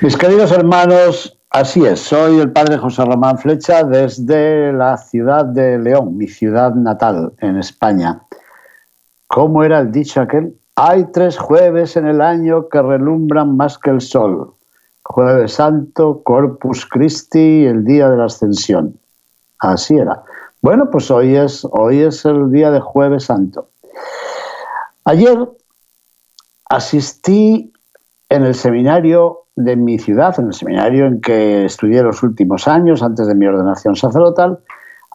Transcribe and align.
Mis 0.00 0.16
queridos 0.16 0.52
hermanos, 0.52 1.36
así 1.50 1.84
es, 1.84 1.98
soy 1.98 2.38
el 2.38 2.52
padre 2.52 2.78
José 2.78 3.04
Román 3.04 3.36
Flecha 3.36 3.82
desde 3.82 4.72
la 4.72 4.96
ciudad 4.96 5.44
de 5.44 5.76
León, 5.76 6.16
mi 6.16 6.28
ciudad 6.28 6.72
natal 6.72 7.32
en 7.40 7.58
España. 7.58 8.22
¿Cómo 9.26 9.64
era 9.64 9.80
el 9.80 9.90
dicho 9.90 10.20
aquel? 10.20 10.56
Hay 10.76 11.06
tres 11.12 11.36
jueves 11.36 11.96
en 11.96 12.06
el 12.06 12.20
año 12.20 12.68
que 12.68 12.80
relumbran 12.80 13.56
más 13.56 13.76
que 13.76 13.90
el 13.90 14.00
sol. 14.00 14.52
Jueves 15.02 15.54
Santo, 15.54 16.22
Corpus 16.22 16.86
Christi 16.86 17.66
el 17.66 17.84
día 17.84 18.08
de 18.08 18.18
la 18.18 18.26
Ascensión. 18.26 18.96
Así 19.58 19.96
era. 19.96 20.22
Bueno, 20.62 20.90
pues 20.92 21.10
hoy 21.10 21.34
es, 21.34 21.66
hoy 21.72 22.02
es 22.02 22.24
el 22.24 22.52
día 22.52 22.70
de 22.70 22.78
Jueves 22.78 23.24
Santo. 23.24 23.68
Ayer 25.04 25.36
asistí 26.66 27.72
en 28.28 28.44
el 28.44 28.54
seminario 28.54 29.44
de 29.56 29.76
mi 29.76 29.98
ciudad, 29.98 30.38
en 30.38 30.46
el 30.46 30.52
seminario 30.52 31.06
en 31.06 31.20
que 31.20 31.64
estudié 31.64 32.02
los 32.02 32.22
últimos 32.22 32.68
años, 32.68 33.02
antes 33.02 33.26
de 33.26 33.34
mi 33.34 33.46
ordenación 33.46 33.96
sacerdotal, 33.96 34.60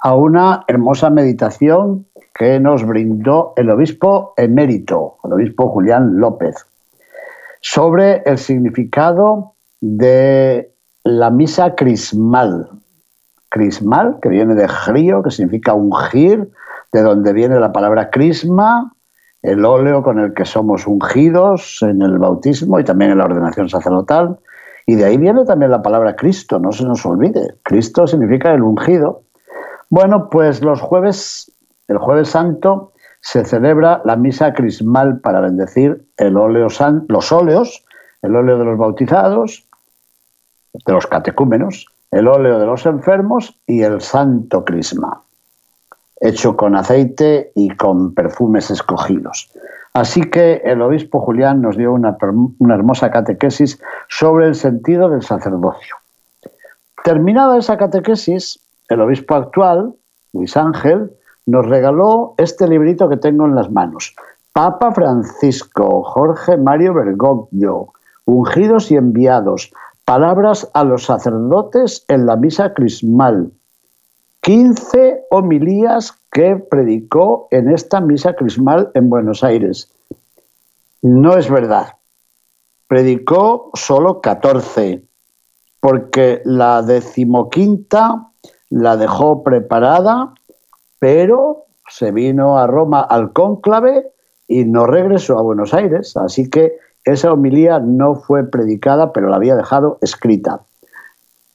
a 0.02 0.16
una 0.16 0.64
hermosa 0.68 1.10
meditación 1.10 2.06
que 2.34 2.60
nos 2.60 2.86
brindó 2.86 3.54
el 3.56 3.70
obispo 3.70 4.34
emérito, 4.36 5.18
el 5.24 5.34
obispo 5.34 5.70
Julián 5.70 6.18
López, 6.18 6.66
sobre 7.62 8.24
el 8.26 8.38
significado 8.38 9.54
de 9.80 10.74
la 11.04 11.30
misa 11.30 11.76
crismal. 11.76 12.70
Crismal, 13.50 14.18
que 14.22 14.30
viene 14.30 14.56
de 14.56 14.68
grío, 14.88 15.22
que 15.22 15.32
significa 15.32 15.74
ungir, 15.74 16.50
de 16.92 17.02
donde 17.02 17.32
viene 17.34 17.60
la 17.60 17.72
palabra 17.72 18.10
crisma, 18.10 18.93
el 19.44 19.66
óleo 19.66 20.02
con 20.02 20.20
el 20.20 20.34
que 20.34 20.46
somos 20.46 20.88
ungidos 20.88 21.80
en 21.82 22.02
el 22.02 22.18
bautismo 22.18 22.80
y 22.80 22.86
también 22.86 23.12
en 23.12 23.18
la 23.18 23.26
ordenación 23.26 23.70
sacerdotal. 23.70 24.40
Y 24.86 24.96
de 24.96 25.06
ahí 25.06 25.18
viene 25.18 25.46
también 25.46 25.70
la 25.70 25.82
palabra 25.82 26.16
Cristo, 26.16 26.60
no 26.60 26.72
se 26.72 26.86
nos 26.86 27.06
olvide. 27.06 27.56
Cristo 27.62 28.08
significa 28.08 28.54
el 28.54 28.64
ungido. 28.64 29.24
Bueno, 29.90 30.30
pues 30.30 30.62
los 30.64 30.82
jueves, 30.82 31.52
el 31.90 31.98
jueves 31.98 32.30
santo, 32.30 32.94
se 33.20 33.44
celebra 33.46 34.02
la 34.06 34.16
misa 34.16 34.54
crismal 34.54 35.20
para 35.20 35.42
bendecir 35.42 36.06
el 36.18 36.38
óleo 36.38 36.70
san, 36.70 37.06
los 37.10 37.32
óleos, 37.32 37.86
el 38.22 38.36
óleo 38.36 38.58
de 38.58 38.66
los 38.66 38.78
bautizados, 38.78 39.68
de 40.74 40.94
los 40.94 41.06
catecúmenos, 41.08 41.86
el 42.12 42.28
óleo 42.28 42.60
de 42.60 42.66
los 42.66 42.86
enfermos 42.86 43.58
y 43.68 43.84
el 43.84 44.02
santo 44.02 44.64
crisma 44.64 45.22
hecho 46.24 46.56
con 46.56 46.76
aceite 46.76 47.52
y 47.54 47.70
con 47.76 48.14
perfumes 48.14 48.72
escogidos. 48.72 49.52
Así 49.94 50.22
que 50.22 50.62
el 50.64 50.82
obispo 50.82 51.20
Julián 51.20 51.62
nos 51.62 51.78
dio 51.78 51.94
una, 51.94 52.18
una, 52.60 52.76
hermosa 52.76 53.12
catequesis 53.12 53.80
sobre 54.08 54.48
el 54.48 54.56
sentido 54.56 55.10
del 55.10 55.22
sacerdocio. 55.22 55.98
Terminada 57.04 57.58
esa 57.58 57.78
catequesis, 57.78 58.60
el 58.88 59.02
obispo 59.02 59.36
actual, 59.36 59.94
Luis 60.32 60.56
Ángel, 60.56 61.12
nos 61.46 61.68
regaló 61.68 62.36
este 62.38 62.68
librito 62.68 63.10
que 63.10 63.18
tengo 63.18 63.46
en 63.46 63.56
las 63.56 63.70
manos. 63.70 64.16
Papa 64.54 64.94
Francisco 64.94 66.04
Jorge 66.04 66.56
Mario 66.56 66.94
Bergoglio, 66.94 67.90
ungidos 68.26 68.92
y 68.92 68.96
enviados, 68.96 69.74
palabras 70.06 70.70
a 70.74 70.86
los 70.86 71.04
sacerdotes 71.04 72.06
en 72.08 72.26
la 72.26 72.38
misa 72.38 72.74
crismal, 72.74 73.52
15 74.44 75.28
homilías 75.30 76.12
que 76.30 76.58
predicó 76.58 77.48
en 77.50 77.72
esta 77.72 78.02
misa 78.02 78.34
crismal 78.34 78.92
en 78.94 79.10
Buenos 79.10 79.42
Aires. 79.42 79.90
No 81.02 81.38
es 81.38 81.50
verdad. 81.50 81.94
Predicó 82.88 83.72
solo 83.74 84.20
14, 84.20 85.02
porque 85.80 86.42
la 86.44 86.82
decimoquinta 86.82 88.32
la 88.70 88.98
dejó 88.98 89.44
preparada, 89.44 90.34
pero 91.00 91.64
se 91.88 92.12
vino 92.12 92.60
a 92.60 92.68
Roma 92.68 93.00
al 93.00 93.32
cónclave 93.32 94.12
y 94.50 94.66
no 94.66 94.86
regresó 94.86 95.40
a 95.40 95.42
Buenos 95.42 95.74
Aires. 95.74 96.18
Así 96.18 96.50
que 96.50 96.74
esa 97.06 97.32
homilía 97.32 97.80
no 97.80 98.16
fue 98.16 98.44
predicada, 98.44 99.14
pero 99.14 99.30
la 99.30 99.38
había 99.38 99.56
dejado 99.56 100.00
escrita. 100.02 100.60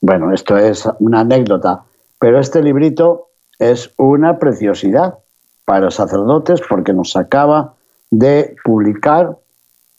Bueno, 0.00 0.32
esto 0.32 0.56
es 0.56 0.88
una 1.00 1.20
anécdota. 1.20 1.84
Pero 2.18 2.40
este 2.40 2.62
librito 2.62 3.28
es 3.58 3.92
una 3.96 4.38
preciosidad 4.38 5.18
para 5.64 5.90
sacerdotes 5.90 6.60
porque 6.68 6.92
nos 6.92 7.16
acaba 7.16 7.74
de 8.10 8.56
publicar 8.64 9.36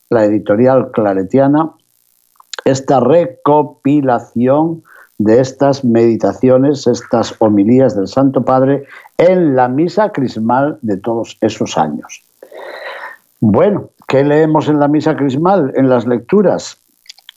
la 0.09 0.25
editorial 0.25 0.91
claretiana 0.91 1.72
esta 2.66 3.00
recopilación 3.00 4.84
de 5.18 5.41
estas 5.41 5.84
meditaciones, 5.84 6.88
estas 6.88 7.35
homilías 7.40 7.96
del 7.96 8.07
Santo 8.07 8.44
Padre 8.44 8.86
en 9.18 9.56
la 9.56 9.68
misa 9.68 10.12
crismal 10.12 10.80
de 10.81 10.97
todos 10.97 11.38
esos 11.41 11.78
años. 11.78 12.24
Bueno, 13.41 13.90
¿qué 14.07 14.24
leemos 14.24 14.69
en 14.69 14.80
la 14.80 14.88
misa 14.88 15.16
crismal, 15.16 15.74
en 15.75 15.90
las 15.90 16.07
lecturas? 16.07 16.78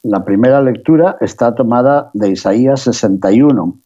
La 0.03 0.25
primera 0.25 0.60
lectura 0.60 1.16
está 1.20 1.54
tomada 1.54 2.10
de 2.14 2.31
Isaías 2.31 2.81
61, 2.82 3.76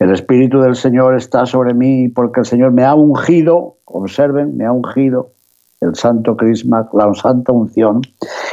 el 0.00 0.10
Espíritu 0.10 0.60
del 0.60 0.76
Señor 0.76 1.14
está 1.14 1.46
sobre 1.46 1.74
mí 1.74 2.08
porque 2.08 2.40
el 2.40 2.46
Señor 2.46 2.72
me 2.72 2.84
ha 2.84 2.94
ungido, 2.94 3.76
observen, 3.84 4.56
me 4.56 4.64
ha 4.64 4.72
ungido 4.72 5.30
el 5.80 5.94
santo 5.94 6.36
crisma, 6.36 6.88
la 6.92 7.12
santa 7.14 7.52
unción, 7.52 8.02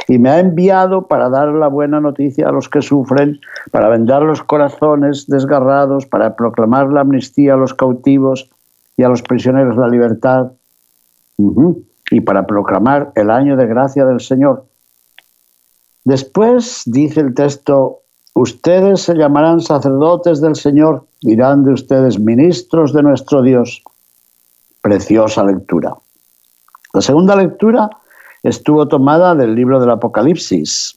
y 0.06 0.18
me 0.18 0.30
ha 0.30 0.40
enviado 0.40 1.06
para 1.08 1.28
dar 1.28 1.48
la 1.48 1.68
buena 1.68 2.00
noticia 2.00 2.48
a 2.48 2.52
los 2.52 2.68
que 2.68 2.80
sufren, 2.80 3.38
para 3.70 3.88
vendar 3.88 4.22
los 4.22 4.42
corazones 4.42 5.26
desgarrados, 5.26 6.06
para 6.06 6.36
proclamar 6.36 6.88
la 6.90 7.02
amnistía 7.02 7.54
a 7.54 7.58
los 7.58 7.74
cautivos 7.74 8.48
y 8.96 9.02
a 9.02 9.08
los 9.08 9.22
prisioneros 9.22 9.76
la 9.76 9.88
libertad, 9.88 10.52
y 12.10 12.20
para 12.20 12.46
proclamar 12.46 13.12
el 13.14 13.30
año 13.30 13.56
de 13.56 13.66
gracia 13.66 14.04
del 14.06 14.20
Señor. 14.20 14.64
Después 16.04 16.82
dice 16.86 17.20
el 17.20 17.34
texto, 17.34 18.00
ustedes 18.34 19.02
se 19.02 19.14
llamarán 19.14 19.60
sacerdotes 19.60 20.40
del 20.40 20.56
Señor, 20.56 21.04
dirán 21.20 21.64
de 21.64 21.72
ustedes 21.72 22.18
ministros 22.18 22.92
de 22.92 23.02
nuestro 23.02 23.42
Dios. 23.42 23.82
Preciosa 24.82 25.44
lectura. 25.44 25.94
La 26.94 27.00
segunda 27.00 27.36
lectura 27.36 27.90
estuvo 28.42 28.88
tomada 28.88 29.34
del 29.34 29.54
libro 29.54 29.80
del 29.80 29.90
Apocalipsis. 29.90 30.96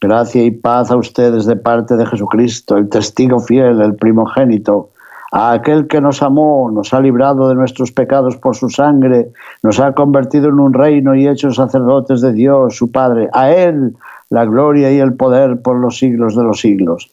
Gracia 0.00 0.44
y 0.44 0.50
paz 0.50 0.90
a 0.90 0.96
ustedes 0.96 1.46
de 1.46 1.56
parte 1.56 1.96
de 1.96 2.06
Jesucristo, 2.06 2.76
el 2.76 2.88
testigo 2.90 3.40
fiel, 3.40 3.80
el 3.80 3.94
primogénito, 3.94 4.90
a 5.32 5.52
aquel 5.52 5.88
que 5.88 6.00
nos 6.00 6.22
amó, 6.22 6.70
nos 6.70 6.92
ha 6.92 7.00
librado 7.00 7.48
de 7.48 7.54
nuestros 7.54 7.90
pecados 7.92 8.36
por 8.36 8.54
su 8.54 8.68
sangre, 8.68 9.32
nos 9.62 9.80
ha 9.80 9.92
convertido 9.92 10.48
en 10.48 10.60
un 10.60 10.72
reino 10.72 11.14
y 11.14 11.26
hecho 11.26 11.50
sacerdotes 11.50 12.20
de 12.20 12.32
Dios, 12.32 12.76
su 12.76 12.92
Padre. 12.92 13.28
A 13.32 13.50
Él 13.50 13.96
la 14.30 14.44
gloria 14.44 14.92
y 14.92 14.98
el 14.98 15.14
poder 15.14 15.62
por 15.62 15.76
los 15.76 15.98
siglos 15.98 16.36
de 16.36 16.44
los 16.44 16.60
siglos. 16.60 17.10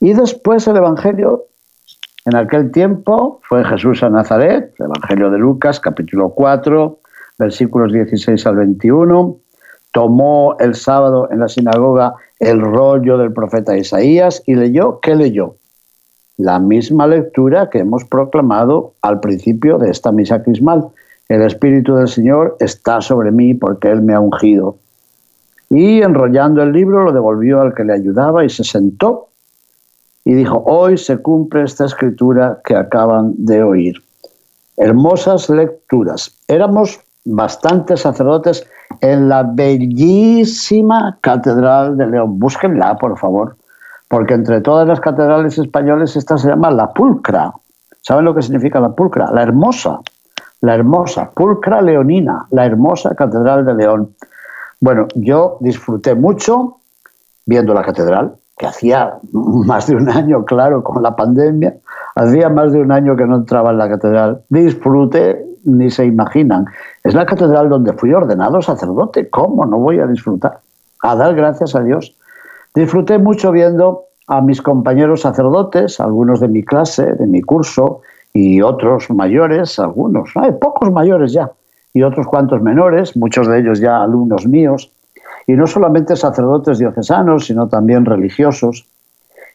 Y 0.00 0.12
después 0.12 0.66
el 0.68 0.76
Evangelio 0.76 1.44
en 2.26 2.36
aquel 2.36 2.70
tiempo 2.70 3.40
fue 3.42 3.64
Jesús 3.64 4.02
a 4.02 4.10
Nazaret, 4.10 4.74
el 4.78 4.86
Evangelio 4.86 5.30
de 5.30 5.38
Lucas, 5.38 5.80
capítulo 5.80 6.30
4, 6.30 6.98
versículos 7.38 7.92
16 7.92 8.46
al 8.46 8.56
21. 8.56 9.36
Tomó 9.92 10.56
el 10.60 10.74
sábado 10.74 11.28
en 11.30 11.40
la 11.40 11.48
sinagoga 11.48 12.14
el 12.38 12.60
rollo 12.60 13.16
del 13.16 13.32
profeta 13.32 13.76
Isaías 13.76 14.42
y 14.46 14.54
leyó, 14.54 15.00
¿qué 15.00 15.16
leyó? 15.16 15.56
La 16.36 16.58
misma 16.58 17.06
lectura 17.06 17.70
que 17.70 17.78
hemos 17.78 18.04
proclamado 18.04 18.92
al 19.00 19.20
principio 19.20 19.78
de 19.78 19.90
esta 19.90 20.12
misa 20.12 20.42
crismal. 20.42 20.88
El 21.28 21.42
Espíritu 21.42 21.94
del 21.96 22.08
Señor 22.08 22.56
está 22.60 23.00
sobre 23.00 23.30
mí 23.30 23.54
porque 23.54 23.90
Él 23.90 24.02
me 24.02 24.14
ha 24.14 24.20
ungido. 24.20 24.76
Y 25.70 26.02
enrollando 26.02 26.62
el 26.62 26.72
libro 26.72 27.04
lo 27.04 27.12
devolvió 27.12 27.62
al 27.62 27.74
que 27.74 27.84
le 27.84 27.94
ayudaba 27.94 28.44
y 28.44 28.50
se 28.50 28.64
sentó 28.64 29.29
y 30.24 30.34
dijo, 30.34 30.62
hoy 30.66 30.98
se 30.98 31.18
cumple 31.18 31.64
esta 31.64 31.86
escritura 31.86 32.58
que 32.64 32.76
acaban 32.76 33.34
de 33.36 33.62
oír. 33.62 34.02
Hermosas 34.76 35.48
lecturas. 35.50 36.36
Éramos 36.48 37.00
bastantes 37.24 38.00
sacerdotes 38.00 38.66
en 39.00 39.28
la 39.28 39.42
bellísima 39.42 41.18
Catedral 41.20 41.96
de 41.96 42.06
León. 42.06 42.38
Búsquenla, 42.38 42.96
por 42.96 43.18
favor, 43.18 43.56
porque 44.08 44.34
entre 44.34 44.60
todas 44.60 44.86
las 44.86 45.00
catedrales 45.00 45.58
españoles 45.58 46.16
esta 46.16 46.38
se 46.38 46.48
llama 46.48 46.70
la 46.70 46.92
pulcra. 46.92 47.52
¿Saben 48.02 48.24
lo 48.24 48.34
que 48.34 48.42
significa 48.42 48.80
la 48.80 48.90
pulcra? 48.90 49.30
La 49.32 49.42
hermosa, 49.42 50.00
la 50.62 50.74
hermosa, 50.74 51.30
pulcra 51.30 51.82
leonina, 51.82 52.46
la 52.50 52.66
hermosa 52.66 53.14
Catedral 53.14 53.64
de 53.64 53.74
León. 53.74 54.14
Bueno, 54.80 55.06
yo 55.14 55.58
disfruté 55.60 56.14
mucho 56.14 56.78
viendo 57.44 57.74
la 57.74 57.82
catedral, 57.82 58.34
que 58.60 58.66
hacía 58.66 59.14
más 59.32 59.86
de 59.86 59.96
un 59.96 60.10
año, 60.10 60.44
claro, 60.44 60.84
con 60.84 61.02
la 61.02 61.16
pandemia, 61.16 61.76
hacía 62.14 62.50
más 62.50 62.72
de 62.72 62.80
un 62.82 62.92
año 62.92 63.16
que 63.16 63.24
no 63.24 63.36
entraba 63.36 63.70
en 63.70 63.78
la 63.78 63.88
catedral. 63.88 64.42
Disfruté, 64.50 65.42
ni 65.64 65.88
se 65.88 66.04
imaginan. 66.04 66.66
Es 67.02 67.14
la 67.14 67.24
catedral 67.24 67.70
donde 67.70 67.94
fui 67.94 68.12
ordenado 68.12 68.60
sacerdote. 68.60 69.30
¿Cómo 69.30 69.64
no 69.64 69.78
voy 69.78 69.98
a 69.98 70.06
disfrutar? 70.06 70.58
A 71.02 71.16
dar 71.16 71.34
gracias 71.34 71.74
a 71.74 71.82
Dios. 71.82 72.14
Disfruté 72.74 73.16
mucho 73.16 73.50
viendo 73.50 74.02
a 74.26 74.42
mis 74.42 74.60
compañeros 74.60 75.22
sacerdotes, 75.22 75.98
algunos 75.98 76.40
de 76.40 76.48
mi 76.48 76.62
clase, 76.62 77.14
de 77.14 77.26
mi 77.26 77.40
curso, 77.40 78.02
y 78.34 78.60
otros 78.60 79.08
mayores, 79.08 79.78
algunos, 79.78 80.32
hay 80.34 80.52
pocos 80.52 80.92
mayores 80.92 81.32
ya, 81.32 81.50
y 81.94 82.02
otros 82.02 82.26
cuantos 82.26 82.60
menores, 82.60 83.16
muchos 83.16 83.48
de 83.48 83.58
ellos 83.58 83.80
ya 83.80 84.02
alumnos 84.02 84.46
míos, 84.46 84.92
y 85.50 85.56
no 85.56 85.66
solamente 85.66 86.14
sacerdotes 86.14 86.78
diocesanos, 86.78 87.46
sino 87.46 87.66
también 87.66 88.04
religiosos. 88.04 88.86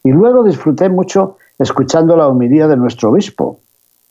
Y 0.03 0.11
luego 0.11 0.43
disfruté 0.43 0.89
mucho 0.89 1.37
escuchando 1.57 2.17
la 2.17 2.27
homilía 2.27 2.67
de 2.67 2.75
nuestro 2.75 3.11
obispo, 3.11 3.59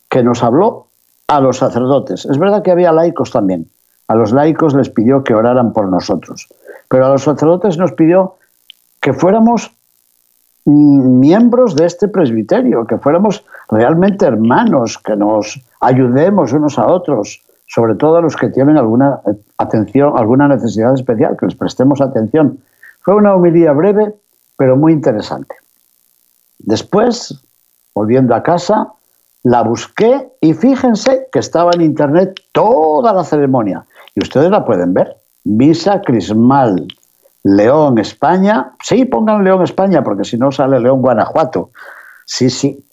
que 0.08 0.22
nos 0.22 0.42
habló 0.42 0.86
a 1.28 1.40
los 1.40 1.58
sacerdotes. 1.58 2.24
Es 2.24 2.38
verdad 2.38 2.62
que 2.62 2.70
había 2.70 2.90
laicos 2.90 3.30
también. 3.30 3.66
A 4.08 4.14
los 4.14 4.32
laicos 4.32 4.74
les 4.74 4.88
pidió 4.88 5.22
que 5.24 5.34
oraran 5.34 5.74
por 5.74 5.86
nosotros, 5.88 6.48
pero 6.88 7.04
a 7.04 7.10
los 7.10 7.24
sacerdotes 7.24 7.76
nos 7.76 7.92
pidió 7.92 8.36
que 9.02 9.12
fuéramos 9.12 9.70
miembros 10.64 11.76
de 11.76 11.84
este 11.84 12.08
presbiterio, 12.08 12.86
que 12.86 12.96
fuéramos 12.96 13.44
realmente 13.68 14.24
hermanos, 14.24 14.96
que 14.96 15.16
nos 15.16 15.60
ayudemos 15.80 16.54
unos 16.54 16.78
a 16.78 16.86
otros, 16.86 17.42
sobre 17.74 17.96
todo 17.96 18.18
a 18.18 18.20
los 18.20 18.36
que 18.36 18.50
tienen 18.50 18.76
alguna 18.76 19.20
atención, 19.58 20.12
alguna 20.16 20.46
necesidad 20.46 20.94
especial, 20.94 21.36
que 21.36 21.46
les 21.46 21.56
prestemos 21.56 22.00
atención. 22.00 22.58
Fue 23.00 23.14
una 23.16 23.34
homilía 23.34 23.72
breve, 23.72 24.14
pero 24.56 24.76
muy 24.76 24.92
interesante. 24.92 25.56
Después, 26.58 27.42
volviendo 27.92 28.34
a 28.34 28.44
casa, 28.44 28.92
la 29.42 29.62
busqué 29.62 30.28
y 30.40 30.54
fíjense 30.54 31.26
que 31.32 31.40
estaba 31.40 31.72
en 31.74 31.80
internet 31.80 32.40
toda 32.52 33.12
la 33.12 33.24
ceremonia. 33.24 33.84
Y 34.14 34.22
ustedes 34.22 34.50
la 34.50 34.64
pueden 34.64 34.94
ver. 34.94 35.16
Visa 35.42 36.00
Crismal, 36.00 36.86
León, 37.42 37.98
España. 37.98 38.70
Sí, 38.82 39.04
pongan 39.04 39.42
León, 39.42 39.62
España, 39.62 40.04
porque 40.04 40.24
si 40.24 40.38
no 40.38 40.52
sale 40.52 40.78
León, 40.78 41.02
Guanajuato. 41.02 41.70
Sí, 42.24 42.48
sí. 42.48 42.84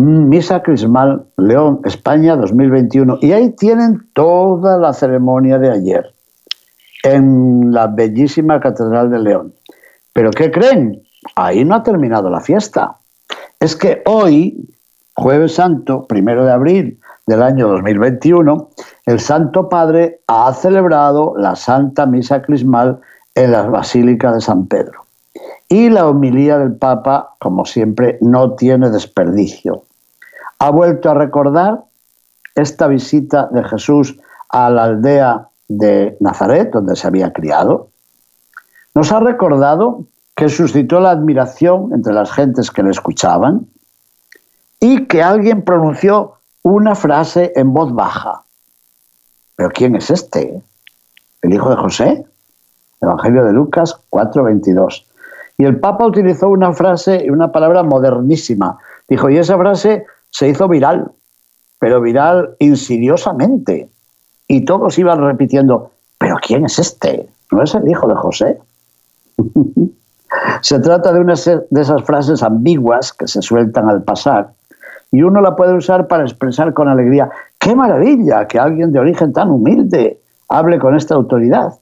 Misa 0.00 0.62
Crismal, 0.62 1.26
León, 1.36 1.82
España 1.84 2.34
2021. 2.34 3.18
Y 3.20 3.32
ahí 3.32 3.50
tienen 3.50 4.08
toda 4.14 4.78
la 4.78 4.94
ceremonia 4.94 5.58
de 5.58 5.70
ayer 5.70 6.14
en 7.02 7.70
la 7.70 7.86
bellísima 7.86 8.60
Catedral 8.60 9.10
de 9.10 9.18
León. 9.18 9.52
Pero 10.14 10.30
¿qué 10.30 10.50
creen? 10.50 11.02
Ahí 11.36 11.66
no 11.66 11.74
ha 11.74 11.82
terminado 11.82 12.30
la 12.30 12.40
fiesta. 12.40 12.96
Es 13.58 13.76
que 13.76 14.02
hoy, 14.06 14.70
jueves 15.16 15.56
santo, 15.56 16.06
primero 16.06 16.46
de 16.46 16.52
abril 16.52 16.98
del 17.26 17.42
año 17.42 17.68
2021, 17.68 18.70
el 19.04 19.20
Santo 19.20 19.68
Padre 19.68 20.22
ha 20.28 20.50
celebrado 20.54 21.34
la 21.36 21.56
Santa 21.56 22.06
Misa 22.06 22.40
Crismal 22.40 23.00
en 23.34 23.52
la 23.52 23.64
Basílica 23.64 24.32
de 24.32 24.40
San 24.40 24.66
Pedro. 24.66 25.04
Y 25.68 25.90
la 25.90 26.08
homilía 26.08 26.56
del 26.56 26.74
Papa, 26.74 27.34
como 27.38 27.66
siempre, 27.66 28.16
no 28.22 28.54
tiene 28.54 28.88
desperdicio. 28.88 29.84
Ha 30.60 30.70
vuelto 30.70 31.10
a 31.10 31.14
recordar 31.14 31.84
esta 32.54 32.86
visita 32.86 33.48
de 33.50 33.64
Jesús 33.64 34.18
a 34.50 34.68
la 34.68 34.84
aldea 34.84 35.48
de 35.68 36.18
Nazaret, 36.20 36.70
donde 36.70 36.96
se 36.96 37.06
había 37.06 37.32
criado. 37.32 37.88
Nos 38.94 39.10
ha 39.10 39.20
recordado 39.20 40.04
que 40.36 40.50
suscitó 40.50 41.00
la 41.00 41.12
admiración 41.12 41.92
entre 41.94 42.12
las 42.12 42.30
gentes 42.30 42.70
que 42.70 42.82
le 42.82 42.90
escuchaban 42.90 43.68
y 44.80 45.06
que 45.06 45.22
alguien 45.22 45.62
pronunció 45.62 46.34
una 46.62 46.94
frase 46.94 47.52
en 47.56 47.72
voz 47.72 47.94
baja. 47.94 48.42
¿Pero 49.56 49.70
quién 49.70 49.96
es 49.96 50.10
este? 50.10 50.62
¿El 51.40 51.54
hijo 51.54 51.70
de 51.70 51.76
José? 51.76 52.26
Evangelio 53.00 53.44
de 53.44 53.52
Lucas 53.54 53.98
4:22. 54.10 55.06
Y 55.56 55.64
el 55.64 55.80
Papa 55.80 56.06
utilizó 56.06 56.48
una 56.48 56.72
frase 56.74 57.22
y 57.24 57.30
una 57.30 57.50
palabra 57.50 57.82
modernísima. 57.82 58.78
Dijo, 59.08 59.30
y 59.30 59.38
esa 59.38 59.56
frase 59.56 60.04
se 60.30 60.48
hizo 60.48 60.68
viral, 60.68 61.10
pero 61.78 62.00
viral 62.00 62.56
insidiosamente. 62.58 63.88
Y 64.48 64.64
todos 64.64 64.98
iban 64.98 65.22
repitiendo, 65.22 65.92
¿pero 66.18 66.36
quién 66.36 66.64
es 66.64 66.78
este? 66.78 67.28
¿No 67.52 67.62
es 67.62 67.74
el 67.74 67.88
hijo 67.88 68.08
de 68.08 68.14
José? 68.14 68.58
se 70.62 70.78
trata 70.80 71.12
de 71.12 71.20
una 71.20 71.34
de 71.34 71.80
esas 71.80 72.02
frases 72.04 72.42
ambiguas 72.42 73.12
que 73.12 73.26
se 73.26 73.42
sueltan 73.42 73.88
al 73.88 74.02
pasar 74.02 74.50
y 75.12 75.22
uno 75.22 75.40
la 75.40 75.56
puede 75.56 75.74
usar 75.74 76.06
para 76.06 76.22
expresar 76.22 76.72
con 76.72 76.88
alegría, 76.88 77.28
qué 77.58 77.74
maravilla 77.74 78.46
que 78.46 78.60
alguien 78.60 78.92
de 78.92 79.00
origen 79.00 79.32
tan 79.32 79.50
humilde 79.50 80.20
hable 80.48 80.78
con 80.78 80.96
esta 80.96 81.16
autoridad 81.16 81.72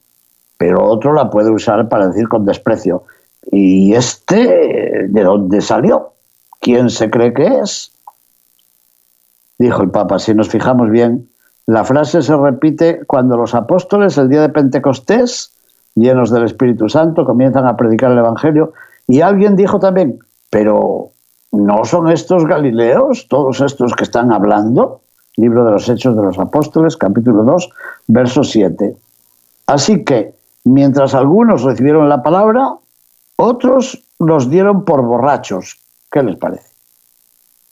pero 0.58 0.84
otro 0.84 1.14
la 1.14 1.30
puede 1.30 1.50
usar 1.50 1.88
para 1.88 2.08
decir 2.08 2.28
con 2.28 2.44
desprecio. 2.44 3.04
¿Y 3.50 3.94
este 3.94 5.06
de 5.08 5.22
dónde 5.22 5.62
salió? 5.62 6.12
¿Quién 6.60 6.90
se 6.90 7.08
cree 7.08 7.32
que 7.32 7.60
es? 7.60 7.92
Dijo 9.58 9.82
el 9.82 9.90
Papa, 9.90 10.18
si 10.18 10.34
nos 10.34 10.48
fijamos 10.48 10.90
bien, 10.90 11.28
la 11.66 11.84
frase 11.84 12.22
se 12.22 12.36
repite 12.36 13.04
cuando 13.06 13.36
los 13.36 13.54
apóstoles 13.54 14.16
el 14.18 14.28
día 14.28 14.40
de 14.40 14.48
Pentecostés, 14.48 15.50
llenos 15.94 16.30
del 16.30 16.44
Espíritu 16.44 16.88
Santo, 16.88 17.24
comienzan 17.24 17.66
a 17.66 17.76
predicar 17.76 18.12
el 18.12 18.18
Evangelio 18.18 18.72
y 19.06 19.20
alguien 19.20 19.56
dijo 19.56 19.78
también, 19.78 20.18
pero 20.50 21.10
¿no 21.52 21.84
son 21.84 22.08
estos 22.08 22.46
Galileos, 22.46 23.26
todos 23.28 23.60
estos 23.60 23.94
que 23.94 24.04
están 24.04 24.32
hablando? 24.32 25.00
Libro 25.36 25.64
de 25.64 25.72
los 25.72 25.88
Hechos 25.88 26.16
de 26.16 26.22
los 26.22 26.38
Apóstoles, 26.38 26.96
capítulo 26.96 27.42
2, 27.44 27.70
verso 28.06 28.44
7. 28.44 28.96
Así 29.66 30.04
que 30.04 30.38
Mientras 30.68 31.14
algunos 31.14 31.62
recibieron 31.62 32.10
la 32.10 32.22
palabra, 32.22 32.74
otros 33.36 34.04
los 34.18 34.50
dieron 34.50 34.84
por 34.84 35.00
borrachos. 35.02 35.78
¿Qué 36.10 36.22
les 36.22 36.36
parece? 36.36 36.68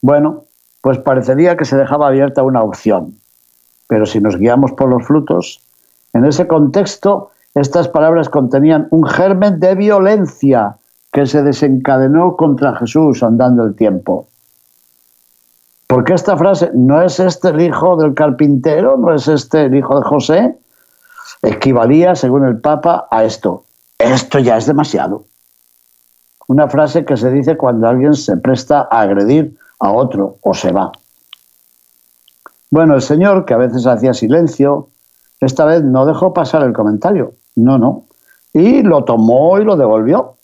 Bueno, 0.00 0.44
pues 0.86 1.00
parecería 1.00 1.56
que 1.56 1.64
se 1.64 1.76
dejaba 1.76 2.06
abierta 2.06 2.44
una 2.44 2.62
opción. 2.62 3.16
Pero 3.88 4.06
si 4.06 4.20
nos 4.20 4.36
guiamos 4.36 4.70
por 4.70 4.88
los 4.88 5.04
frutos, 5.04 5.58
en 6.12 6.24
ese 6.24 6.46
contexto 6.46 7.32
estas 7.56 7.88
palabras 7.88 8.28
contenían 8.28 8.86
un 8.92 9.04
germen 9.04 9.58
de 9.58 9.74
violencia 9.74 10.76
que 11.10 11.26
se 11.26 11.42
desencadenó 11.42 12.36
contra 12.36 12.76
Jesús 12.76 13.24
andando 13.24 13.64
el 13.64 13.74
tiempo. 13.74 14.28
Porque 15.88 16.14
esta 16.14 16.36
frase, 16.36 16.70
¿no 16.72 17.02
es 17.02 17.18
este 17.18 17.48
el 17.48 17.62
hijo 17.62 17.96
del 17.96 18.14
carpintero? 18.14 18.96
¿No 18.96 19.12
es 19.12 19.26
este 19.26 19.64
el 19.64 19.74
hijo 19.74 19.98
de 19.98 20.06
José? 20.06 20.56
equivalía, 21.42 22.14
según 22.14 22.46
el 22.46 22.60
Papa, 22.60 23.08
a 23.10 23.24
esto. 23.24 23.64
Esto 23.98 24.38
ya 24.38 24.56
es 24.56 24.66
demasiado. 24.66 25.24
Una 26.46 26.68
frase 26.68 27.04
que 27.04 27.16
se 27.16 27.32
dice 27.32 27.56
cuando 27.56 27.88
alguien 27.88 28.14
se 28.14 28.36
presta 28.36 28.86
a 28.88 29.00
agredir 29.00 29.58
a 29.78 29.92
otro 29.92 30.36
o 30.42 30.54
se 30.54 30.72
va. 30.72 30.90
Bueno, 32.70 32.94
el 32.94 33.02
señor, 33.02 33.44
que 33.44 33.54
a 33.54 33.58
veces 33.58 33.86
hacía 33.86 34.12
silencio, 34.12 34.88
esta 35.40 35.64
vez 35.64 35.82
no 35.84 36.06
dejó 36.06 36.32
pasar 36.32 36.62
el 36.62 36.72
comentario. 36.72 37.34
No, 37.54 37.78
no. 37.78 38.04
Y 38.52 38.82
lo 38.82 39.04
tomó 39.04 39.58
y 39.58 39.64
lo 39.64 39.76
devolvió. 39.76 40.36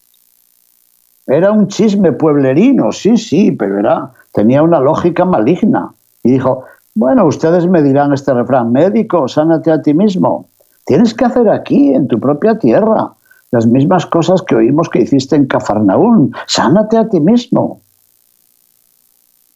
Era 1.27 1.53
un 1.53 1.69
chisme 1.69 2.13
pueblerino, 2.13 2.91
sí, 2.93 3.17
sí, 3.17 3.53
pero 3.53 3.79
era, 3.79 4.13
tenía 4.33 4.63
una 4.63 4.81
lógica 4.81 5.25
maligna. 5.25 5.93
Y 6.23 6.33
dijo, 6.33 6.65
bueno, 6.95 7.27
ustedes 7.27 7.67
me 7.67 7.83
dirán 7.83 8.13
este 8.13 8.35
refrán, 8.35 8.73
médico, 8.73 9.29
sánate 9.29 9.71
a 9.71 9.81
ti 9.81 9.95
mismo. 9.95 10.49
Tienes 10.85 11.15
que 11.15 11.25
hacer 11.25 11.49
aquí, 11.49 11.95
en 11.95 12.09
tu 12.09 12.19
propia 12.19 12.59
tierra, 12.59 13.13
las 13.51 13.67
mismas 13.67 14.07
cosas 14.07 14.43
que 14.43 14.57
oímos 14.57 14.89
que 14.89 15.01
hiciste 15.01 15.37
en 15.37 15.47
Cafarnaún. 15.47 16.33
Sánate 16.47 16.97
a 16.97 17.09
ti 17.09 17.21
mismo. 17.21 17.82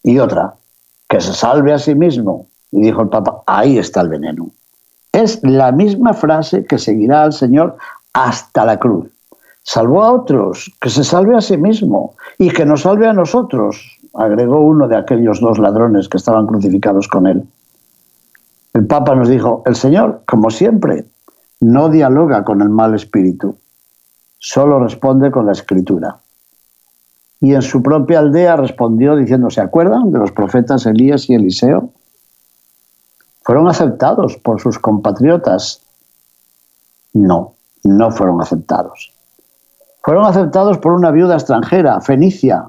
Y 0.07 0.21
otra, 0.21 0.55
que 1.09 1.21
se 1.21 1.33
salve 1.33 1.73
a 1.73 1.81
sí 1.81 1.97
mismo. 1.97 2.47
Y 2.71 2.81
dijo 2.81 3.03
el 3.03 3.09
Papa, 3.09 3.43
ahí 3.45 3.77
está 3.77 4.03
el 4.03 4.09
veneno. 4.09 4.51
Es 5.11 5.41
la 5.43 5.73
misma 5.73 6.15
frase 6.15 6.65
que 6.65 6.79
seguirá 6.79 7.25
al 7.25 7.33
Señor 7.33 7.77
hasta 8.13 8.65
la 8.65 8.79
cruz. 8.79 9.09
Salvó 9.65 10.05
a 10.05 10.13
otros, 10.13 10.73
que 10.81 10.91
se 10.91 11.03
salve 11.03 11.35
a 11.35 11.41
sí 11.41 11.57
mismo 11.57 12.15
y 12.39 12.51
que 12.51 12.65
nos 12.65 12.83
salve 12.83 13.09
a 13.09 13.13
nosotros, 13.13 13.99
agregó 14.15 14.61
uno 14.61 14.87
de 14.87 14.97
aquellos 14.97 15.41
dos 15.41 15.59
ladrones 15.59 16.09
que 16.09 16.19
estaban 16.19 16.47
crucificados 16.47 17.09
con 17.09 17.27
él. 17.27 17.43
El 18.75 18.87
Papa 18.87 19.17
nos 19.17 19.29
dijo, 19.29 19.65
el 19.67 19.75
Señor, 19.75 20.23
como 20.25 20.51
siempre, 20.51 21.05
no 21.59 21.89
dialoga 21.89 22.45
con 22.45 22.63
el 22.63 22.69
mal 22.69 22.95
espíritu, 22.95 23.57
solo 24.39 24.79
responde 24.79 25.33
con 25.33 25.47
la 25.47 25.53
escritura. 25.53 26.21
Y 27.41 27.55
en 27.55 27.63
su 27.63 27.83
propia 27.83 28.21
aldea 28.21 28.57
respondió 28.57 29.17
diciendo, 29.17 29.51
¿se 29.51 29.61
acuerdan 29.61 30.11
de 30.11 30.19
los 30.19 30.33
profetas 30.33 30.87
Elías 30.87 31.29
y 31.29 31.35
Eliseo? 31.35 31.91
¿Fueron 33.43 33.69
aceptados 33.69 34.37
por 34.39 34.61
sus 34.61 34.79
compatriotas? 34.79 35.83
No, 37.13 37.55
no 37.85 38.11
fueron 38.11 38.41
aceptados. 38.41 39.13
Fueron 40.03 40.25
aceptados 40.25 40.79
por 40.79 40.93
una 40.93 41.11
viuda 41.11 41.35
extranjera, 41.35 42.01
Fenicia, 42.01 42.69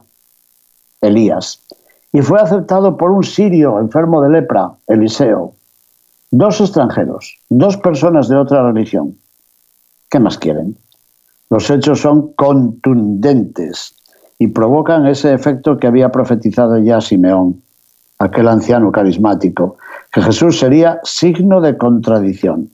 Elías, 1.01 1.63
y 2.11 2.21
fue 2.21 2.39
aceptado 2.39 2.97
por 2.97 3.11
un 3.11 3.23
sirio 3.23 3.79
enfermo 3.79 4.21
de 4.21 4.29
lepra, 4.29 4.73
Eliseo. 4.87 5.53
Dos 6.31 6.59
extranjeros, 6.59 7.37
dos 7.49 7.77
personas 7.77 8.27
de 8.27 8.35
otra 8.35 8.63
religión. 8.63 9.17
¿Qué 10.09 10.19
más 10.19 10.37
quieren? 10.37 10.77
Los 11.49 11.69
hechos 11.69 12.01
son 12.01 12.33
contundentes 12.33 13.96
y 14.39 14.47
provocan 14.47 15.07
ese 15.07 15.33
efecto 15.33 15.77
que 15.77 15.87
había 15.87 16.09
profetizado 16.09 16.77
ya 16.77 17.01
Simeón, 17.01 17.61
aquel 18.19 18.47
anciano 18.47 18.91
carismático, 18.91 19.77
que 20.11 20.21
Jesús 20.21 20.59
sería 20.59 20.99
signo 21.03 21.61
de 21.61 21.77
contradicción. 21.77 22.69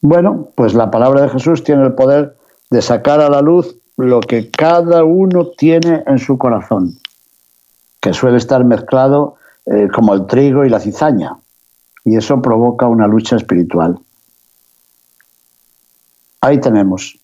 Bueno, 0.00 0.48
pues 0.54 0.74
la 0.74 0.90
palabra 0.90 1.22
de 1.22 1.30
Jesús 1.30 1.64
tiene 1.64 1.84
el 1.84 1.94
poder 1.94 2.36
de 2.70 2.82
sacar 2.82 3.20
a 3.20 3.30
la 3.30 3.40
luz 3.40 3.76
lo 3.96 4.20
que 4.20 4.50
cada 4.50 5.04
uno 5.04 5.48
tiene 5.56 6.02
en 6.06 6.18
su 6.18 6.36
corazón, 6.36 6.92
que 8.00 8.12
suele 8.12 8.36
estar 8.36 8.64
mezclado 8.64 9.36
eh, 9.66 9.88
como 9.94 10.12
el 10.12 10.26
trigo 10.26 10.64
y 10.64 10.68
la 10.68 10.80
cizaña 10.80 11.38
y 12.04 12.16
eso 12.16 12.40
provoca 12.42 12.86
una 12.86 13.06
lucha 13.06 13.36
espiritual. 13.36 13.98
Ahí 16.40 16.60
tenemos. 16.60 17.18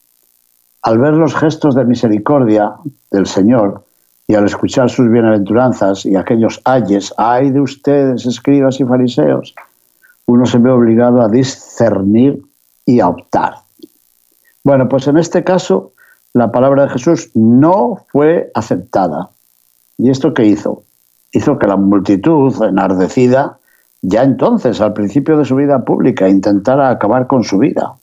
Al 0.83 0.99
ver 0.99 1.15
los 1.15 1.35
gestos 1.35 1.75
de 1.75 1.85
misericordia 1.85 2.75
del 3.11 3.27
Señor 3.27 3.85
y 4.27 4.35
al 4.35 4.47
escuchar 4.47 4.89
sus 4.89 5.11
bienaventuranzas 5.11 6.07
y 6.07 6.17
aquellos 6.17 6.61
ayes, 6.65 7.13
ay 7.17 7.51
de 7.51 7.61
ustedes, 7.61 8.27
escribas 8.27 8.81
y 8.81 8.85
fariseos, 8.85 9.55
uno 10.27 10.47
se 10.47 10.59
ve 10.59 10.71
obligado 10.71 11.21
a 11.21 11.29
discernir 11.29 12.41
y 12.87 13.01
a 13.01 13.09
optar. 13.09 13.55
Bueno, 14.65 14.89
pues 14.89 15.07
en 15.09 15.19
este 15.19 15.45
caso 15.45 15.93
la 16.33 16.53
palabra 16.53 16.85
de 16.85 16.91
Jesús 16.91 17.31
no 17.35 17.97
fue 18.09 18.51
aceptada. 18.55 19.31
¿Y 19.99 20.11
esto 20.11 20.33
qué 20.33 20.45
hizo? 20.45 20.85
Hizo 21.33 21.59
que 21.59 21.67
la 21.67 21.77
multitud, 21.77 22.55
enardecida, 22.63 23.59
ya 24.03 24.23
entonces, 24.23 24.81
al 24.81 24.95
principio 24.95 25.37
de 25.37 25.45
su 25.45 25.57
vida 25.57 25.85
pública, 25.85 26.29
intentara 26.29 26.89
acabar 26.89 27.27
con 27.27 27.45
su 27.45 27.59
vida. 27.59 27.95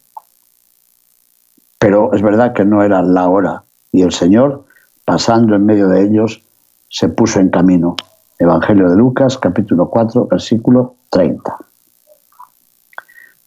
Pero 1.80 2.14
es 2.14 2.22
verdad 2.22 2.54
que 2.54 2.66
no 2.66 2.84
era 2.84 3.02
la 3.02 3.28
hora 3.30 3.64
y 3.92 4.02
el 4.02 4.12
Señor, 4.12 4.66
pasando 5.06 5.56
en 5.56 5.66
medio 5.66 5.88
de 5.88 6.04
ellos, 6.04 6.44
se 6.90 7.10
puso 7.10 7.40
en 7.40 7.50
camino. 7.50 7.96
Evangelio 8.40 8.90
de 8.90 8.96
Lucas, 8.96 9.38
capítulo 9.38 9.90
4, 9.90 10.28
versículo 10.28 10.96
30. 11.10 11.58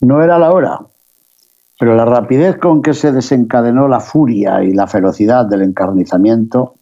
No 0.01 0.23
era 0.23 0.39
la 0.39 0.51
hora, 0.51 0.81
pero 1.79 1.95
la 1.95 2.05
rapidez 2.05 2.59
con 2.59 2.83
que 2.83 2.95
se 2.95 3.13
desencadenó 3.13 3.89
la 3.89 4.01
furia 4.01 4.63
y 4.63 4.73
la 4.73 4.87
ferocidad 4.87 5.47
del 5.47 5.63
encarnizamiento, 5.63 6.75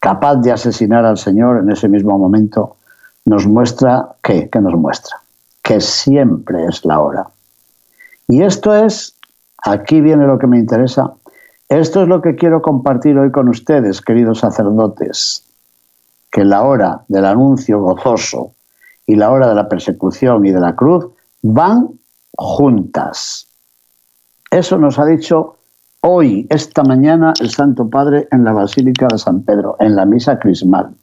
capaz 0.00 0.36
de 0.36 0.52
asesinar 0.52 1.04
al 1.04 1.18
Señor 1.18 1.58
en 1.58 1.70
ese 1.70 1.88
mismo 1.88 2.18
momento, 2.18 2.76
nos 3.24 3.46
muestra 3.46 4.16
¿qué? 4.22 4.48
¿Qué 4.50 4.60
nos 4.60 4.74
muestra? 4.74 5.16
Que 5.62 5.80
siempre 5.80 6.66
es 6.66 6.84
la 6.84 7.00
hora. 7.00 7.26
Y 8.26 8.42
esto 8.42 8.74
es, 8.74 9.13
aquí 9.64 10.00
viene 10.00 10.26
lo 10.26 10.38
que 10.38 10.46
me 10.46 10.58
interesa, 10.58 11.12
esto 11.68 12.02
es 12.02 12.08
lo 12.08 12.20
que 12.20 12.34
quiero 12.36 12.60
compartir 12.60 13.18
hoy 13.18 13.30
con 13.30 13.48
ustedes, 13.48 14.00
queridos 14.00 14.40
sacerdotes, 14.40 15.44
que 16.30 16.44
la 16.44 16.62
hora 16.62 17.04
del 17.08 17.24
anuncio 17.24 17.80
gozoso 17.80 18.52
y 19.06 19.16
la 19.16 19.30
hora 19.30 19.48
de 19.48 19.54
la 19.54 19.68
persecución 19.68 20.44
y 20.44 20.50
de 20.50 20.60
la 20.60 20.76
cruz 20.76 21.06
van 21.42 21.88
juntas. 22.36 23.48
Eso 24.50 24.78
nos 24.78 24.98
ha 24.98 25.06
dicho 25.06 25.56
hoy, 26.00 26.46
esta 26.50 26.82
mañana, 26.84 27.32
el 27.40 27.50
Santo 27.50 27.88
Padre 27.88 28.28
en 28.30 28.44
la 28.44 28.52
Basílica 28.52 29.08
de 29.10 29.18
San 29.18 29.42
Pedro, 29.42 29.76
en 29.80 29.96
la 29.96 30.04
misa 30.04 30.38
crismal. 30.38 30.94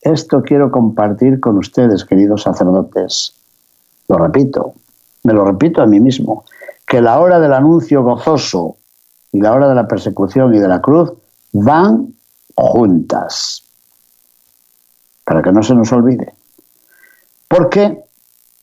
Esto 0.00 0.42
quiero 0.42 0.70
compartir 0.70 1.40
con 1.40 1.58
ustedes, 1.58 2.04
queridos 2.04 2.42
sacerdotes. 2.42 3.34
Lo 4.08 4.18
repito, 4.18 4.74
me 5.24 5.32
lo 5.32 5.44
repito 5.44 5.82
a 5.82 5.86
mí 5.86 5.98
mismo, 5.98 6.44
que 6.86 7.00
la 7.00 7.18
hora 7.18 7.40
del 7.40 7.52
anuncio 7.52 8.02
gozoso 8.02 8.76
y 9.32 9.40
la 9.40 9.52
hora 9.52 9.68
de 9.68 9.74
la 9.74 9.88
persecución 9.88 10.54
y 10.54 10.58
de 10.58 10.68
la 10.68 10.80
cruz 10.80 11.12
van 11.52 12.14
juntas. 12.54 13.62
Para 15.24 15.42
que 15.42 15.52
no 15.52 15.62
se 15.62 15.74
nos 15.74 15.92
olvide. 15.92 16.32
¿Por 17.48 17.68
qué? 17.68 18.04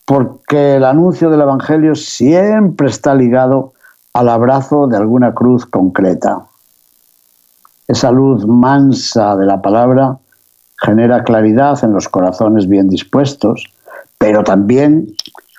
Porque 0.05 0.75
el 0.75 0.85
anuncio 0.85 1.29
del 1.29 1.41
Evangelio 1.41 1.95
siempre 1.95 2.87
está 2.87 3.13
ligado 3.13 3.73
al 4.13 4.29
abrazo 4.29 4.87
de 4.87 4.97
alguna 4.97 5.33
cruz 5.33 5.65
concreta. 5.65 6.45
Esa 7.87 8.11
luz 8.11 8.47
mansa 8.47 9.35
de 9.35 9.45
la 9.45 9.61
palabra 9.61 10.17
genera 10.77 11.23
claridad 11.23 11.83
en 11.83 11.93
los 11.93 12.07
corazones 12.07 12.67
bien 12.67 12.87
dispuestos, 12.87 13.65
pero 14.17 14.43
también 14.43 15.07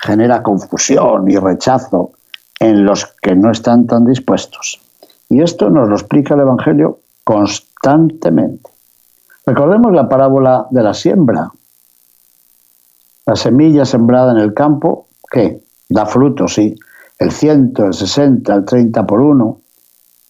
genera 0.00 0.42
confusión 0.42 1.30
y 1.30 1.36
rechazo 1.36 2.12
en 2.64 2.86
los 2.86 3.14
que 3.20 3.36
no 3.36 3.50
están 3.50 3.86
tan 3.86 4.06
dispuestos. 4.06 4.80
Y 5.28 5.42
esto 5.42 5.68
nos 5.68 5.86
lo 5.86 5.94
explica 5.94 6.34
el 6.34 6.40
Evangelio 6.40 7.00
constantemente. 7.22 8.70
Recordemos 9.44 9.92
la 9.92 10.08
parábola 10.08 10.66
de 10.70 10.82
la 10.82 10.94
siembra. 10.94 11.50
La 13.26 13.36
semilla 13.36 13.84
sembrada 13.84 14.32
en 14.32 14.38
el 14.38 14.54
campo, 14.54 15.08
¿qué? 15.30 15.60
Da 15.90 16.06
fruto, 16.06 16.48
sí. 16.48 16.74
El 17.18 17.32
ciento, 17.32 17.84
el 17.84 17.92
sesenta, 17.92 18.54
el 18.54 18.64
treinta 18.64 19.04
por 19.04 19.20
uno. 19.20 19.58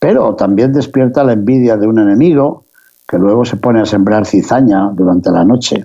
Pero 0.01 0.35
también 0.35 0.73
despierta 0.73 1.23
la 1.23 1.35
envidia 1.35 1.77
de 1.77 1.87
un 1.87 2.01
enemigo 2.01 2.65
que 3.07 3.17
luego 3.17 3.45
se 3.45 3.59
pone 3.59 3.81
a 3.81 3.87
sembrar 3.87 4.27
cizaña 4.27 4.91
durante 4.93 5.31
la 5.31 5.45
noche. 5.45 5.85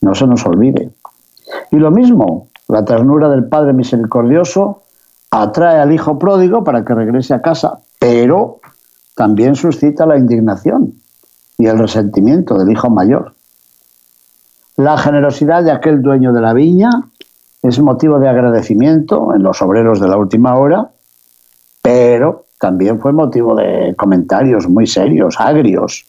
No 0.00 0.14
se 0.14 0.26
nos 0.26 0.46
olvide. 0.46 0.90
Y 1.70 1.76
lo 1.76 1.90
mismo, 1.90 2.48
la 2.68 2.82
ternura 2.82 3.28
del 3.28 3.46
Padre 3.46 3.74
Misericordioso 3.74 4.85
atrae 5.30 5.80
al 5.80 5.92
Hijo 5.92 6.18
pródigo 6.18 6.64
para 6.64 6.84
que 6.84 6.94
regrese 6.94 7.34
a 7.34 7.42
casa, 7.42 7.78
pero 7.98 8.60
también 9.14 9.54
suscita 9.54 10.06
la 10.06 10.18
indignación 10.18 10.94
y 11.58 11.66
el 11.66 11.78
resentimiento 11.78 12.56
del 12.58 12.70
Hijo 12.70 12.90
mayor. 12.90 13.34
La 14.76 14.98
generosidad 14.98 15.64
de 15.64 15.72
aquel 15.72 16.02
dueño 16.02 16.32
de 16.32 16.40
la 16.40 16.52
viña 16.52 16.90
es 17.62 17.78
motivo 17.80 18.18
de 18.18 18.28
agradecimiento 18.28 19.34
en 19.34 19.42
los 19.42 19.62
obreros 19.62 20.00
de 20.00 20.08
la 20.08 20.18
última 20.18 20.56
hora, 20.56 20.90
pero 21.82 22.46
también 22.60 23.00
fue 23.00 23.12
motivo 23.12 23.54
de 23.54 23.94
comentarios 23.96 24.68
muy 24.68 24.86
serios, 24.86 25.36
agrios, 25.38 26.06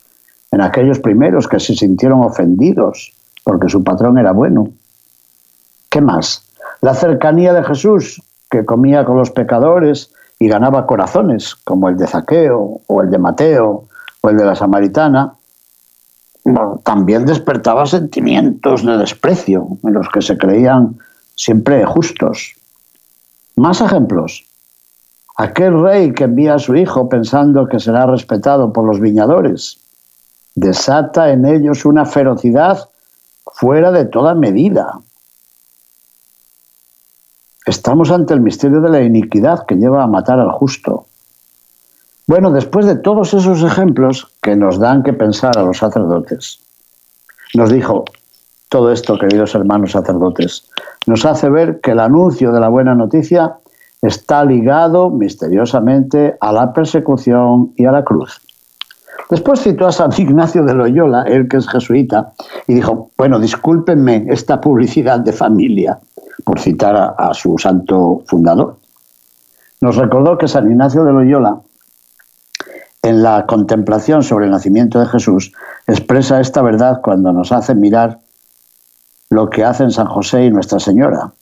en 0.52 0.62
aquellos 0.62 1.00
primeros 1.00 1.48
que 1.48 1.60
se 1.60 1.76
sintieron 1.76 2.24
ofendidos 2.24 3.14
porque 3.44 3.70
su 3.70 3.84
patrón 3.84 4.18
era 4.18 4.34
bueno. 4.34 4.68
¿Qué 5.90 6.02
más? 6.02 6.44
La 6.82 6.94
cercanía 6.94 7.54
de 7.54 7.64
Jesús, 7.64 8.22
que 8.50 8.66
comía 8.66 9.06
con 9.06 9.18
los 9.18 9.32
pecadores 9.32 10.12
y 10.40 10.48
ganaba 10.48 10.86
corazones, 10.86 11.56
como 11.56 11.90
el 11.90 11.98
de 11.98 12.08
Zaqueo 12.08 12.82
o 12.88 13.02
el 13.02 13.10
de 13.10 13.18
Mateo 13.18 13.88
o 14.22 14.30
el 14.30 14.38
de 14.38 14.46
la 14.46 14.56
Samaritana, 14.56 15.34
también 16.84 17.26
despertaba 17.26 17.86
sentimientos 17.86 18.86
de 18.86 18.98
desprecio 18.98 19.68
en 19.84 19.94
los 19.94 20.08
que 20.10 20.22
se 20.22 20.38
creían 20.38 20.98
siempre 21.36 21.86
justos. 21.86 22.54
Más 23.56 23.82
ejemplos. 23.82 24.46
Aquel 25.36 25.82
rey 25.82 26.14
que 26.14 26.24
envía 26.24 26.56
a 26.56 26.60
su 26.60 26.76
hijo 26.76 27.10
pensando 27.10 27.68
que 27.68 27.80
será 27.80 28.06
respetado 28.06 28.72
por 28.72 28.86
los 28.86 29.00
viñadores 29.00 29.80
desata 30.56 31.32
en 31.32 31.46
ellos 31.46 31.86
una 31.86 32.06
ferocidad 32.06 32.90
fuera 33.54 33.92
de 33.92 34.06
toda 34.06 34.34
medida. 34.34 35.00
Estamos 37.68 38.12
ante 38.12 38.34
el 38.34 38.40
misterio 38.40 38.80
de 38.80 38.90
la 38.90 39.02
iniquidad 39.02 39.66
que 39.66 39.76
lleva 39.76 40.02
a 40.02 40.08
matar 40.08 40.40
al 40.40 40.52
justo. 40.52 41.06
Bueno, 42.26 42.50
después 42.50 42.86
de 42.86 42.96
todos 42.96 43.34
esos 43.34 43.62
ejemplos 43.62 44.26
que 44.42 44.56
nos 44.56 44.80
dan 44.80 45.04
que 45.04 45.12
pensar 45.12 45.58
a 45.58 45.64
los 45.64 45.78
sacerdotes, 45.78 46.60
nos 47.56 47.70
dijo 47.70 48.06
todo 48.70 48.90
esto, 48.90 49.18
queridos 49.18 49.54
hermanos 49.54 49.92
sacerdotes, 49.92 50.70
nos 51.08 51.26
hace 51.26 51.50
ver 51.50 51.82
que 51.82 51.92
el 51.92 52.00
anuncio 52.00 52.54
de 52.54 52.62
la 52.62 52.70
buena 52.70 52.96
noticia 52.96 53.58
está 54.02 54.46
ligado 54.46 55.10
misteriosamente 55.10 56.38
a 56.40 56.54
la 56.54 56.72
persecución 56.72 57.74
y 57.76 57.84
a 57.84 57.92
la 57.92 58.06
cruz. 58.06 58.40
Después 59.30 59.60
citó 59.60 59.88
a 59.88 59.92
San 59.92 60.12
Ignacio 60.18 60.64
de 60.64 60.74
Loyola, 60.74 61.24
él 61.24 61.50
que 61.50 61.58
es 61.58 61.68
jesuita, 61.68 62.32
y 62.66 62.76
dijo, 62.76 63.12
bueno, 63.18 63.42
discúlpenme 63.42 64.26
esta 64.30 64.62
publicidad 64.62 65.20
de 65.20 65.34
familia, 65.34 66.00
por 66.44 66.60
citar 66.60 67.16
a, 67.18 67.34
su 67.34 67.58
santo 67.58 68.24
fundador. 68.28 68.78
Nos 69.82 69.96
recordó 69.96 70.38
que 70.38 70.48
San 70.48 70.70
Ignacio 70.70 71.04
de 71.04 71.14
Loyola, 71.14 71.62
en 73.02 73.24
la 73.24 73.46
contemplación 73.46 74.24
sobre 74.24 74.46
el 74.46 74.52
nacimiento 74.52 75.00
de 75.00 75.08
Jesús, 75.08 75.54
expresa 75.88 76.40
esta 76.40 76.62
verdad 76.62 77.00
cuando 77.04 77.32
nos 77.32 77.52
hace 77.52 77.76
mirar 77.76 78.20
lo 79.30 79.50
que 79.50 79.64
hacen 79.64 79.92
San 79.92 80.08
José 80.08 80.46
y 80.46 80.52
Nuestra 80.52 80.80
Señora. 80.80 81.34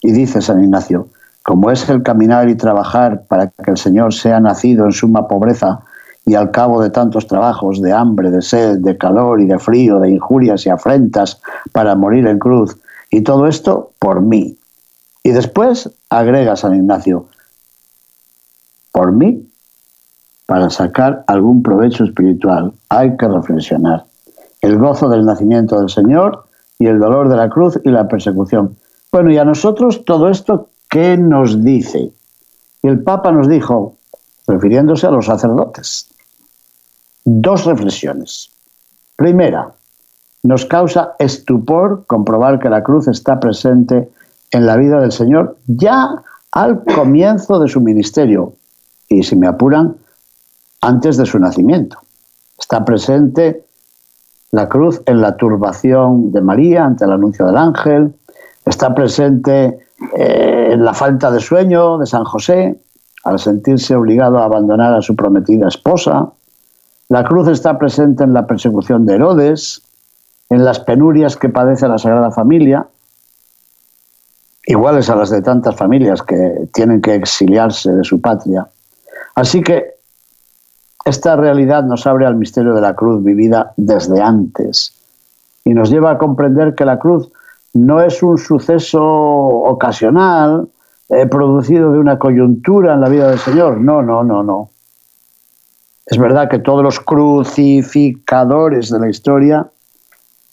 Y 0.00 0.12
dice 0.12 0.40
San 0.42 0.62
Ignacio, 0.62 1.08
como 1.42 1.70
es 1.70 1.88
el 1.88 2.02
caminar 2.02 2.48
y 2.48 2.56
trabajar 2.56 3.22
para 3.28 3.48
que 3.48 3.70
el 3.70 3.76
Señor 3.76 4.12
sea 4.12 4.40
nacido 4.40 4.84
en 4.84 4.92
suma 4.92 5.26
pobreza 5.26 5.80
y 6.28 6.34
al 6.34 6.50
cabo 6.50 6.82
de 6.82 6.90
tantos 6.90 7.26
trabajos 7.26 7.80
de 7.80 7.92
hambre, 7.92 8.30
de 8.30 8.42
sed, 8.42 8.78
de 8.78 8.98
calor 8.98 9.40
y 9.40 9.46
de 9.46 9.58
frío, 9.58 9.98
de 9.98 10.10
injurias 10.10 10.66
y 10.66 10.68
afrentas 10.68 11.40
para 11.72 11.94
morir 11.94 12.26
en 12.26 12.38
cruz, 12.38 12.76
y 13.10 13.22
todo 13.22 13.46
esto 13.46 13.92
por 13.98 14.20
mí. 14.20 14.58
Y 15.22 15.30
después 15.30 15.90
agrega 16.10 16.56
San 16.56 16.74
Ignacio, 16.74 17.28
por 18.92 19.12
mí, 19.12 19.48
para 20.46 20.70
sacar 20.70 21.24
algún 21.26 21.62
provecho 21.62 22.04
espiritual, 22.04 22.72
hay 22.88 23.16
que 23.16 23.28
reflexionar. 23.28 24.06
El 24.60 24.78
gozo 24.78 25.08
del 25.08 25.26
nacimiento 25.26 25.78
del 25.78 25.90
Señor 25.90 26.46
y 26.78 26.86
el 26.86 26.98
dolor 26.98 27.28
de 27.28 27.36
la 27.36 27.50
cruz 27.50 27.78
y 27.84 27.90
la 27.90 28.08
persecución. 28.08 28.76
Bueno, 29.12 29.30
y 29.30 29.38
a 29.38 29.44
nosotros 29.44 30.04
todo 30.04 30.28
esto, 30.28 30.68
¿qué 30.88 31.16
nos 31.16 31.62
dice? 31.62 32.12
Y 32.82 32.88
el 32.88 33.02
Papa 33.02 33.30
nos 33.30 33.48
dijo, 33.48 33.98
refiriéndose 34.46 35.06
a 35.06 35.10
los 35.10 35.26
sacerdotes, 35.26 36.08
dos 37.24 37.66
reflexiones. 37.66 38.50
Primera, 39.16 39.74
nos 40.42 40.64
causa 40.66 41.14
estupor 41.18 42.04
comprobar 42.06 42.58
que 42.58 42.68
la 42.68 42.82
cruz 42.82 43.08
está 43.08 43.40
presente 43.40 44.10
en 44.50 44.66
la 44.66 44.76
vida 44.76 45.00
del 45.00 45.12
Señor 45.12 45.56
ya 45.66 46.08
al 46.52 46.82
comienzo 46.84 47.58
de 47.58 47.68
su 47.68 47.80
ministerio. 47.80 48.54
Y, 49.08 49.22
si 49.22 49.36
me 49.36 49.46
apuran, 49.46 49.96
antes 50.80 51.16
de 51.16 51.26
su 51.26 51.38
nacimiento. 51.38 51.98
Está 52.58 52.84
presente 52.84 53.64
la 54.50 54.68
cruz 54.68 55.02
en 55.06 55.20
la 55.20 55.36
turbación 55.36 56.32
de 56.32 56.40
María 56.40 56.84
ante 56.84 57.04
el 57.04 57.12
anuncio 57.12 57.46
del 57.46 57.56
ángel, 57.56 58.14
está 58.64 58.94
presente 58.94 59.78
eh, 60.16 60.70
en 60.72 60.84
la 60.84 60.94
falta 60.94 61.30
de 61.30 61.40
sueño 61.40 61.98
de 61.98 62.06
San 62.06 62.24
José 62.24 62.80
al 63.24 63.38
sentirse 63.38 63.94
obligado 63.94 64.38
a 64.38 64.44
abandonar 64.44 64.94
a 64.94 65.02
su 65.02 65.14
prometida 65.16 65.68
esposa, 65.68 66.30
la 67.08 67.24
cruz 67.24 67.48
está 67.48 67.78
presente 67.78 68.24
en 68.24 68.32
la 68.32 68.46
persecución 68.46 69.06
de 69.06 69.14
Herodes, 69.14 69.82
en 70.50 70.64
las 70.64 70.80
penurias 70.80 71.36
que 71.36 71.48
padece 71.48 71.88
la 71.88 71.98
Sagrada 71.98 72.30
Familia, 72.30 72.86
iguales 74.66 75.08
a 75.10 75.16
las 75.16 75.30
de 75.30 75.42
tantas 75.42 75.76
familias 75.76 76.22
que 76.22 76.68
tienen 76.72 77.00
que 77.00 77.14
exiliarse 77.14 77.92
de 77.92 78.04
su 78.04 78.20
patria. 78.20 78.66
Así 79.34 79.62
que 79.62 79.94
esta 81.04 81.36
realidad 81.36 81.84
nos 81.84 82.06
abre 82.06 82.26
al 82.26 82.36
misterio 82.36 82.74
de 82.74 82.80
la 82.80 82.94
cruz 82.94 83.24
vivida 83.24 83.72
desde 83.76 84.20
antes 84.20 84.94
y 85.64 85.72
nos 85.74 85.90
lleva 85.90 86.12
a 86.12 86.18
comprender 86.18 86.74
que 86.74 86.84
la 86.84 86.98
cruz 86.98 87.30
no 87.74 88.00
es 88.02 88.22
un 88.22 88.38
suceso 88.38 89.02
ocasional 89.02 90.68
eh, 91.08 91.26
producido 91.26 91.92
de 91.92 91.98
una 91.98 92.18
coyuntura 92.18 92.94
en 92.94 93.00
la 93.00 93.08
vida 93.08 93.28
del 93.28 93.38
Señor. 93.38 93.80
No, 93.80 94.02
no, 94.02 94.22
no, 94.24 94.42
no. 94.42 94.70
Es 96.04 96.18
verdad 96.18 96.50
que 96.50 96.58
todos 96.58 96.82
los 96.82 97.00
crucificadores 97.00 98.90
de 98.90 98.98
la 98.98 99.08
historia 99.08 99.70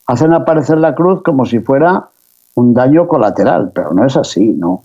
hacen 0.07 0.33
aparecer 0.33 0.77
la 0.77 0.95
cruz 0.95 1.21
como 1.23 1.45
si 1.45 1.59
fuera 1.59 2.09
un 2.55 2.73
daño 2.73 3.07
colateral, 3.07 3.71
pero 3.73 3.93
no 3.93 4.05
es 4.05 4.15
así, 4.15 4.53
¿no? 4.53 4.83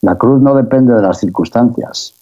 La 0.00 0.16
cruz 0.16 0.40
no 0.40 0.54
depende 0.54 0.94
de 0.94 1.02
las 1.02 1.18
circunstancias. 1.18 2.14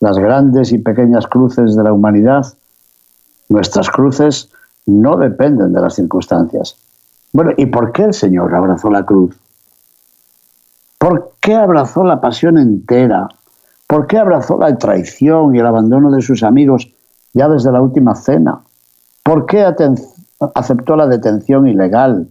Las 0.00 0.18
grandes 0.18 0.72
y 0.72 0.78
pequeñas 0.78 1.26
cruces 1.26 1.76
de 1.76 1.82
la 1.82 1.92
humanidad, 1.92 2.46
nuestras 3.48 3.88
cruces, 3.90 4.50
no 4.86 5.16
dependen 5.16 5.72
de 5.72 5.80
las 5.80 5.94
circunstancias. 5.94 6.76
Bueno, 7.32 7.52
¿y 7.56 7.66
por 7.66 7.92
qué 7.92 8.04
el 8.04 8.14
Señor 8.14 8.54
abrazó 8.54 8.90
la 8.90 9.04
cruz? 9.04 9.36
¿Por 10.98 11.32
qué 11.40 11.54
abrazó 11.54 12.04
la 12.04 12.20
pasión 12.20 12.58
entera? 12.58 13.28
¿Por 13.86 14.06
qué 14.06 14.18
abrazó 14.18 14.58
la 14.58 14.76
traición 14.76 15.54
y 15.54 15.58
el 15.58 15.66
abandono 15.66 16.10
de 16.10 16.22
sus 16.22 16.42
amigos 16.42 16.92
ya 17.32 17.48
desde 17.48 17.72
la 17.72 17.80
última 17.80 18.14
cena? 18.14 18.60
¿Por 19.22 19.46
qué 19.46 19.64
aceptó 20.54 20.96
la 20.96 21.06
detención 21.06 21.66
ilegal? 21.66 22.28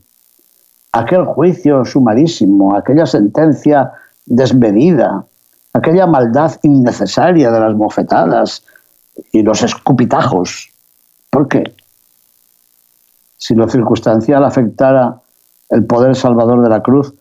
Aquel 0.92 1.26
juicio 1.26 1.86
sumarísimo, 1.86 2.76
aquella 2.76 3.06
sentencia 3.06 3.92
desmedida, 4.26 5.26
aquella 5.74 6.06
maldad 6.08 6.52
innecesaria 6.62 7.52
de 7.52 7.60
las 7.60 7.76
mofetadas 7.76 8.64
y 9.32 9.42
los 9.42 9.64
escupitajos. 9.64 10.70
¿Por 11.30 11.48
qué? 11.48 11.64
Si 13.38 13.56
lo 13.56 13.68
circunstancial 13.68 14.44
afectara 14.46 15.20
el 15.70 15.86
poder 15.86 16.16
salvador 16.16 16.62
de 16.62 16.70
la 16.70 16.82
cruz, 16.82 17.14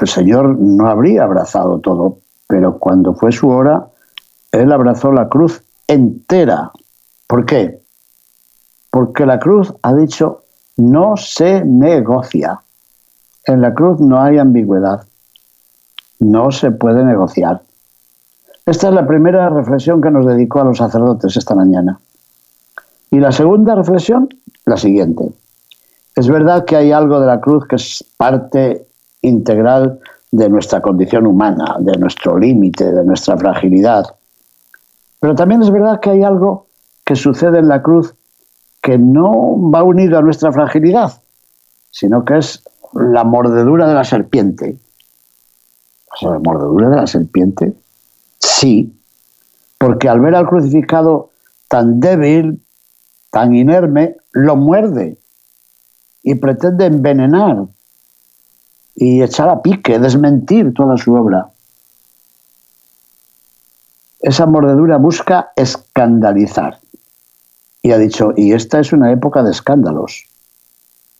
el 0.00 0.08
Señor 0.08 0.56
no 0.58 0.88
habría 0.88 1.24
abrazado 1.24 1.80
todo, 1.80 2.18
pero 2.46 2.78
cuando 2.78 3.14
fue 3.14 3.32
su 3.32 3.48
hora, 3.48 3.88
Él 4.52 4.72
abrazó 4.72 5.12
la 5.12 5.28
cruz 5.28 5.62
entera. 5.86 6.70
¿Por 7.26 7.44
qué? 7.44 7.80
Porque 8.90 9.26
la 9.26 9.38
cruz 9.38 9.74
ha 9.82 9.94
dicho, 9.94 10.44
no 10.76 11.16
se 11.16 11.64
negocia. 11.64 12.60
En 13.44 13.60
la 13.60 13.74
cruz 13.74 14.00
no 14.00 14.20
hay 14.20 14.38
ambigüedad. 14.38 15.06
No 16.18 16.50
se 16.50 16.70
puede 16.70 17.04
negociar. 17.04 17.62
Esta 18.64 18.88
es 18.88 18.94
la 18.94 19.06
primera 19.06 19.48
reflexión 19.48 20.00
que 20.00 20.10
nos 20.10 20.26
dedicó 20.26 20.60
a 20.60 20.64
los 20.64 20.78
sacerdotes 20.78 21.36
esta 21.36 21.54
mañana. 21.54 22.00
Y 23.10 23.20
la 23.20 23.30
segunda 23.30 23.74
reflexión, 23.74 24.28
la 24.64 24.76
siguiente. 24.76 25.30
Es 26.16 26.28
verdad 26.28 26.64
que 26.64 26.76
hay 26.76 26.92
algo 26.92 27.20
de 27.20 27.26
la 27.26 27.40
cruz 27.40 27.66
que 27.66 27.76
es 27.76 28.04
parte 28.16 28.88
integral 29.22 30.00
de 30.32 30.48
nuestra 30.48 30.80
condición 30.80 31.26
humana, 31.26 31.76
de 31.78 31.96
nuestro 31.98 32.38
límite, 32.38 32.92
de 32.92 33.04
nuestra 33.04 33.36
fragilidad. 33.36 34.04
Pero 35.20 35.34
también 35.34 35.62
es 35.62 35.70
verdad 35.70 36.00
que 36.00 36.10
hay 36.10 36.24
algo 36.24 36.66
que 37.04 37.16
sucede 37.16 37.58
en 37.58 37.68
la 37.68 37.82
cruz 37.82 38.14
que 38.86 38.98
no 38.98 39.58
va 39.72 39.82
unido 39.82 40.16
a 40.16 40.22
nuestra 40.22 40.52
fragilidad, 40.52 41.20
sino 41.90 42.24
que 42.24 42.38
es 42.38 42.62
la 42.92 43.24
mordedura 43.24 43.88
de 43.88 43.94
la 43.94 44.04
serpiente. 44.04 44.78
¿La 46.22 46.38
mordedura 46.38 46.90
de 46.90 46.96
la 46.96 47.06
serpiente? 47.08 47.74
Sí, 48.38 48.96
porque 49.76 50.08
al 50.08 50.20
ver 50.20 50.36
al 50.36 50.46
crucificado 50.46 51.32
tan 51.68 51.98
débil, 51.98 52.64
tan 53.32 53.56
inerme, 53.56 54.18
lo 54.30 54.54
muerde 54.54 55.18
y 56.22 56.36
pretende 56.36 56.86
envenenar, 56.86 57.66
y 58.94 59.20
echar 59.20 59.48
a 59.48 59.62
pique, 59.62 59.98
desmentir 59.98 60.72
toda 60.74 60.96
su 60.96 61.12
obra. 61.12 61.48
Esa 64.20 64.46
mordedura 64.46 64.98
busca 64.98 65.50
escandalizar. 65.56 66.78
Y 67.86 67.92
ha 67.92 67.98
dicho, 67.98 68.32
y 68.36 68.52
esta 68.52 68.80
es 68.80 68.92
una 68.92 69.12
época 69.12 69.44
de 69.44 69.52
escándalos. 69.52 70.24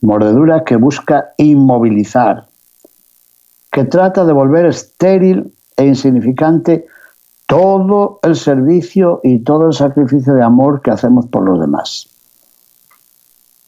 Mordedura 0.01 0.65
que 0.65 0.75
busca 0.75 1.29
inmovilizar, 1.37 2.49
que 3.71 3.85
trata 3.85 4.25
de 4.25 4.33
volver 4.33 4.67
estéril 4.67 5.55
e 5.77 5.87
insignificante 5.87 6.89
todo 7.47 8.19
el 8.25 8.35
servicio 8.35 9.21
y 9.23 9.45
todo 9.45 9.67
el 9.67 9.75
sacrificio 9.75 10.35
de 10.35 10.43
amor 10.43 10.83
que 10.83 10.91
hacemos 10.91 11.27
por 11.27 11.49
los 11.49 11.61
demás. 11.61 12.09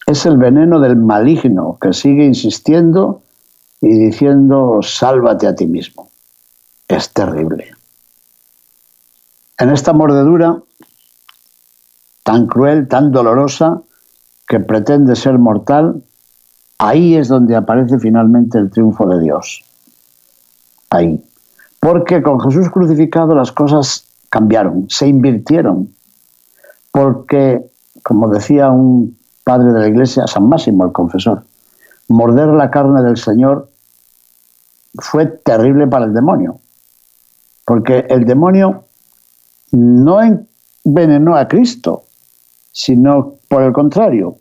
Es 0.05 0.25
el 0.25 0.37
veneno 0.37 0.81
del 0.81 0.97
maligno 0.97 1.77
que 1.79 1.93
sigue 1.93 2.25
insistiendo 2.25 3.21
y 3.79 3.97
diciendo, 3.97 4.79
sálvate 4.81 5.47
a 5.47 5.55
ti 5.55 5.67
mismo. 5.67 6.09
Es 6.89 7.13
terrible. 7.13 7.71
En 9.57 9.69
esta 9.69 9.93
mordedura 9.93 10.61
tan 12.23 12.47
cruel, 12.47 12.87
tan 12.87 13.11
dolorosa, 13.11 13.81
que 14.47 14.59
pretende 14.59 15.15
ser 15.15 15.37
mortal, 15.37 16.03
ahí 16.77 17.15
es 17.15 17.27
donde 17.27 17.55
aparece 17.55 17.99
finalmente 17.99 18.57
el 18.57 18.71
triunfo 18.71 19.07
de 19.07 19.19
Dios. 19.19 19.63
Ahí. 20.89 21.23
Porque 21.79 22.21
con 22.21 22.39
Jesús 22.39 22.69
crucificado 22.69 23.35
las 23.35 23.51
cosas 23.51 24.05
cambiaron, 24.29 24.89
se 24.89 25.07
invirtieron. 25.07 25.93
Porque, 26.91 27.63
como 28.03 28.29
decía 28.29 28.69
un 28.69 29.17
padre 29.43 29.71
de 29.71 29.79
la 29.79 29.87
iglesia, 29.87 30.27
San 30.27 30.49
Máximo, 30.49 30.85
el 30.85 30.91
confesor, 30.91 31.43
morder 32.07 32.47
la 32.49 32.71
carne 32.71 33.03
del 33.03 33.17
Señor 33.17 33.69
fue 34.95 35.27
terrible 35.27 35.87
para 35.87 36.05
el 36.05 36.13
demonio, 36.13 36.59
porque 37.65 38.05
el 38.09 38.25
demonio 38.25 38.85
no 39.71 40.19
envenenó 40.83 41.35
a 41.35 41.47
Cristo, 41.47 42.03
sino 42.71 43.35
por 43.47 43.63
el 43.63 43.73
contrario, 43.73 44.35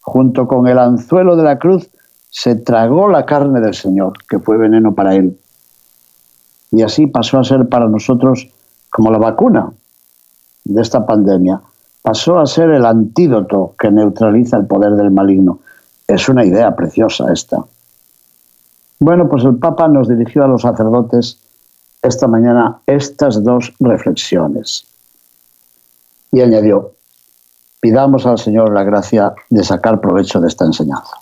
junto 0.00 0.46
con 0.46 0.66
el 0.66 0.78
anzuelo 0.78 1.36
de 1.36 1.42
la 1.42 1.58
cruz, 1.58 1.88
se 2.30 2.54
tragó 2.54 3.08
la 3.08 3.26
carne 3.26 3.60
del 3.60 3.74
Señor, 3.74 4.12
que 4.28 4.38
fue 4.38 4.56
veneno 4.56 4.94
para 4.94 5.14
él. 5.14 5.38
Y 6.70 6.82
así 6.82 7.06
pasó 7.06 7.38
a 7.38 7.44
ser 7.44 7.68
para 7.68 7.88
nosotros 7.88 8.48
como 8.90 9.10
la 9.10 9.18
vacuna 9.18 9.72
de 10.64 10.80
esta 10.80 11.04
pandemia. 11.04 11.60
Pasó 12.02 12.38
a 12.38 12.46
ser 12.46 12.70
el 12.70 12.86
antídoto 12.86 13.74
que 13.78 13.90
neutraliza 13.90 14.56
el 14.56 14.66
poder 14.66 14.92
del 14.92 15.10
maligno. 15.10 15.60
Es 16.06 16.28
una 16.28 16.44
idea 16.44 16.74
preciosa 16.74 17.32
esta. 17.32 17.64
Bueno, 19.00 19.28
pues 19.28 19.44
el 19.44 19.56
Papa 19.58 19.88
nos 19.88 20.08
dirigió 20.08 20.44
a 20.44 20.48
los 20.48 20.62
sacerdotes 20.62 21.38
esta 22.02 22.26
mañana 22.26 22.80
estas 22.86 23.42
dos 23.42 23.74
reflexiones. 23.80 24.86
Y 26.32 26.40
añadió, 26.40 26.92
pidamos 27.80 28.26
al 28.26 28.38
Señor 28.38 28.72
la 28.72 28.84
gracia 28.84 29.34
de 29.48 29.64
sacar 29.64 30.00
provecho 30.00 30.40
de 30.40 30.48
esta 30.48 30.64
enseñanza. 30.64 31.16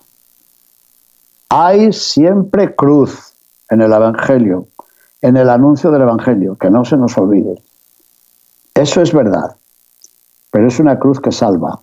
Hay 1.49 1.91
siempre 1.93 2.75
cruz 2.75 3.33
en 3.69 3.81
el 3.81 3.91
Evangelio, 3.91 4.67
en 5.21 5.37
el 5.37 5.49
anuncio 5.49 5.89
del 5.89 6.03
Evangelio, 6.03 6.57
que 6.57 6.69
no 6.69 6.85
se 6.85 6.97
nos 6.97 7.17
olvide. 7.17 7.63
Eso 8.73 9.01
es 9.01 9.13
verdad, 9.13 9.55
pero 10.51 10.67
es 10.67 10.79
una 10.79 10.99
cruz 10.99 11.19
que 11.19 11.31
salva. 11.31 11.79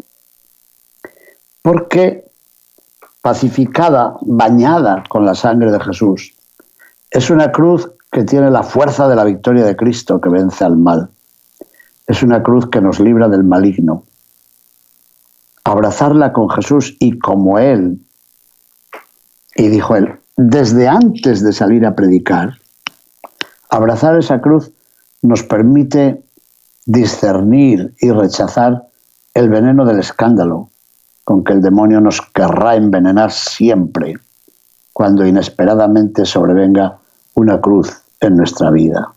Porque 1.62 2.24
pacificada, 3.20 4.16
bañada 4.20 5.02
con 5.08 5.24
la 5.24 5.34
sangre 5.34 5.72
de 5.72 5.80
Jesús, 5.80 6.32
es 7.10 7.28
una 7.28 7.50
cruz 7.50 7.90
que 8.10 8.24
tiene 8.24 8.50
la 8.50 8.62
fuerza 8.62 9.08
de 9.08 9.16
la 9.16 9.24
victoria 9.24 9.64
de 9.64 9.74
Cristo 9.74 10.20
que 10.20 10.28
vence 10.28 10.64
al 10.64 10.76
mal. 10.76 11.10
Es 12.06 12.22
una 12.22 12.42
cruz 12.42 12.68
que 12.68 12.80
nos 12.80 13.00
libra 13.00 13.28
del 13.28 13.42
maligno. 13.42 14.04
Abrazarla 15.66 16.32
con 16.32 16.48
Jesús 16.48 16.96
y 17.00 17.18
como 17.18 17.58
Él 17.58 18.06
y 19.56 19.68
dijo 19.68 19.96
él, 19.96 20.14
desde 20.36 20.86
antes 20.86 21.42
de 21.42 21.52
salir 21.52 21.86
a 21.86 21.94
predicar, 21.94 22.58
abrazar 23.70 24.18
esa 24.18 24.40
cruz 24.40 24.70
nos 25.22 25.42
permite 25.42 26.22
discernir 26.84 27.94
y 28.00 28.10
rechazar 28.10 28.86
el 29.34 29.48
veneno 29.48 29.84
del 29.86 29.98
escándalo 29.98 30.70
con 31.24 31.42
que 31.42 31.54
el 31.54 31.62
demonio 31.62 32.00
nos 32.00 32.20
querrá 32.20 32.76
envenenar 32.76 33.32
siempre 33.32 34.14
cuando 34.92 35.26
inesperadamente 35.26 36.24
sobrevenga 36.24 36.98
una 37.34 37.60
cruz 37.60 38.02
en 38.20 38.36
nuestra 38.36 38.70
vida. 38.70 39.12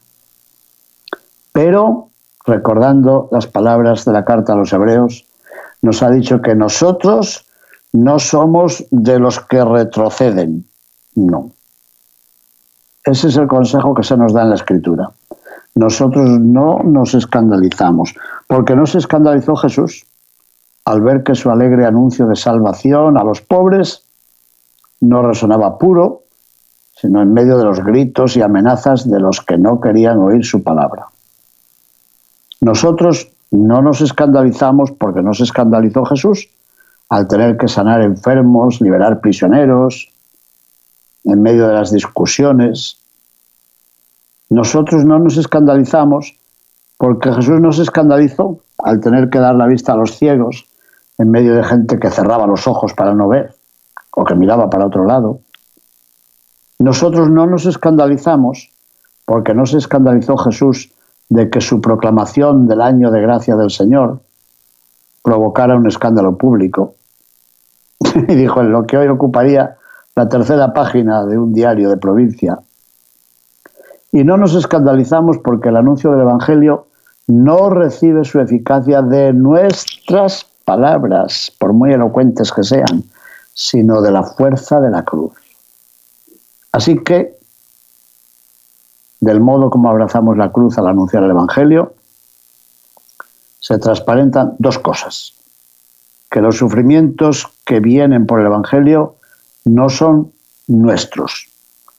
Pero, 1.52 2.10
recordando 2.46 3.30
las 3.32 3.48
palabras 3.48 4.06
de 4.06 4.14
la 4.14 4.26
carta 4.26 4.54
a 4.54 4.56
los 4.56 4.74
hebreos, 4.74 5.26
nos 5.82 6.04
ha 6.04 6.10
dicho 6.10 6.42
que 6.42 6.56
nosotros 6.56 7.46
no 7.94 8.20
somos 8.20 8.86
de 8.92 9.20
los 9.20 9.40
que 9.40 9.64
retroceden, 9.64 10.66
no. 11.16 11.52
Ese 13.04 13.30
es 13.30 13.38
el 13.38 13.48
consejo 13.48 13.94
que 13.94 14.04
se 14.04 14.18
nos 14.18 14.34
da 14.34 14.44
en 14.44 14.50
la 14.50 14.56
escritura. 14.56 15.10
Nosotros 15.76 16.30
no 16.40 16.80
nos 16.84 17.14
escandalizamos, 17.14 18.14
porque 18.48 18.76
no 18.76 18.86
se 18.86 18.98
escandalizó 18.98 19.56
Jesús 19.56 20.06
al 20.86 21.02
ver 21.02 21.24
que 21.24 21.36
su 21.36 21.50
alegre 21.50 21.86
anuncio 21.86 22.28
de 22.28 22.36
salvación 22.36 23.18
a 23.18 23.24
los 23.24 23.42
pobres 23.42 24.04
no 25.02 25.22
resonaba 25.22 25.78
puro, 25.78 26.24
sino 26.96 27.22
en 27.22 27.34
medio 27.34 27.58
de 27.58 27.64
los 27.64 27.80
gritos 27.80 28.36
y 28.36 28.42
amenazas 28.42 29.10
de 29.10 29.20
los 29.20 29.42
que 29.42 29.58
no 29.58 29.80
querían 29.80 30.20
oír 30.20 30.44
su 30.44 30.64
palabra. 30.64 31.08
Nosotros 32.62 33.32
no 33.52 33.82
nos 33.82 34.02
escandalizamos 34.02 34.92
porque 34.92 35.22
no 35.22 35.34
se 35.34 35.44
escandalizó 35.44 36.06
Jesús, 36.06 36.50
al 37.10 37.28
tener 37.28 37.58
que 37.58 37.68
sanar 37.68 38.02
enfermos, 38.02 38.82
liberar 38.82 39.20
prisioneros, 39.20 40.14
en 41.24 41.42
medio 41.42 41.68
de 41.68 41.74
las 41.74 41.92
discusiones. 41.92 42.98
Nosotros 44.50 45.06
no 45.06 45.20
nos 45.20 45.38
escandalizamos 45.38 46.40
porque 46.98 47.32
Jesús 47.34 47.60
no 47.60 47.72
se 47.72 47.84
escandalizó 47.84 48.60
al 48.78 49.00
tener 49.00 49.30
que 49.30 49.40
dar 49.40 49.56
la 49.56 49.68
vista 49.68 49.94
a 49.94 49.98
los 49.98 50.18
ciegos 50.18 50.68
en 51.18 51.32
medio 51.32 51.56
de 51.56 51.64
gente 51.64 52.00
que 52.00 52.10
cerraba 52.10 52.48
los 52.48 52.68
ojos 52.68 52.94
para 52.94 53.14
no 53.14 53.28
ver 53.28 53.56
o 54.12 54.24
que 54.24 54.36
miraba 54.36 54.70
para 54.70 54.86
otro 54.86 55.06
lado. 55.06 55.40
Nosotros 56.80 57.30
no 57.30 57.46
nos 57.46 57.66
escandalizamos 57.66 58.72
porque 59.26 59.54
no 59.54 59.66
se 59.66 59.78
escandalizó 59.78 60.38
Jesús 60.38 60.92
de 61.30 61.50
que 61.50 61.62
su 61.62 61.80
proclamación 61.80 62.68
del 62.68 62.82
año 62.82 63.12
de 63.12 63.22
gracia 63.22 63.56
del 63.56 63.70
Señor 63.70 64.20
provocara 65.24 65.76
un 65.76 65.88
escándalo 65.88 66.38
público 66.38 66.96
y 68.28 68.36
dijo 68.36 68.62
en 68.62 68.72
lo 68.72 68.86
que 68.86 68.98
hoy 68.98 69.08
ocuparía 69.08 69.78
la 70.16 70.28
tercera 70.28 70.74
página 70.74 71.26
de 71.26 71.38
un 71.38 71.54
diario 71.54 71.90
de 71.90 71.98
provincia. 71.98 72.60
Y 74.12 74.24
no 74.24 74.38
nos 74.38 74.56
escandalizamos 74.56 75.38
porque 75.38 75.70
el 75.70 75.78
anuncio 75.78 76.12
del 76.12 76.22
Evangelio 76.22 76.88
no 77.28 77.70
recibe 77.70 78.26
su 78.26 78.40
eficacia 78.40 79.04
de 79.04 79.34
nuestras 79.34 80.46
palabras, 80.66 81.52
por 81.60 81.74
muy 81.74 81.94
elocuentes 81.94 82.52
que 82.52 82.64
sean, 82.64 83.04
sino 83.54 84.02
de 84.02 84.12
la 84.12 84.24
fuerza 84.24 84.80
de 84.80 84.90
la 84.90 85.04
cruz. 85.04 85.34
Así 86.72 86.98
que, 87.04 87.39
del 89.20 89.42
modo 89.42 89.70
como 89.70 89.90
abrazamos 89.90 90.38
la 90.38 90.52
cruz 90.52 90.78
al 90.78 90.88
anunciar 90.88 91.24
el 91.24 91.32
Evangelio, 91.32 91.94
se 93.60 93.78
transparentan 93.78 94.56
dos 94.58 94.80
cosas 94.80 95.34
que 96.30 96.42
los 96.42 96.58
sufrimientos 96.58 97.48
que 97.66 97.80
vienen 97.80 98.26
por 98.26 98.40
el 98.40 98.46
Evangelio 98.46 99.16
no 99.66 99.90
son 99.90 100.32
nuestros, 100.68 101.48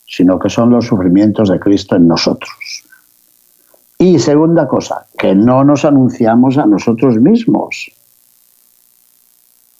sino 0.06 0.38
que 0.38 0.48
son 0.48 0.70
los 0.70 0.86
sufrimientos 0.86 1.48
de 1.48 1.58
Cristo 1.58 1.96
en 1.96 2.06
nosotros. 2.06 2.50
Y 3.98 4.18
segunda 4.18 4.66
cosa, 4.66 5.06
que 5.18 5.34
no 5.34 5.62
nos 5.64 5.84
anunciamos 5.84 6.56
a 6.58 6.66
nosotros 6.66 7.16
mismos, 7.18 7.90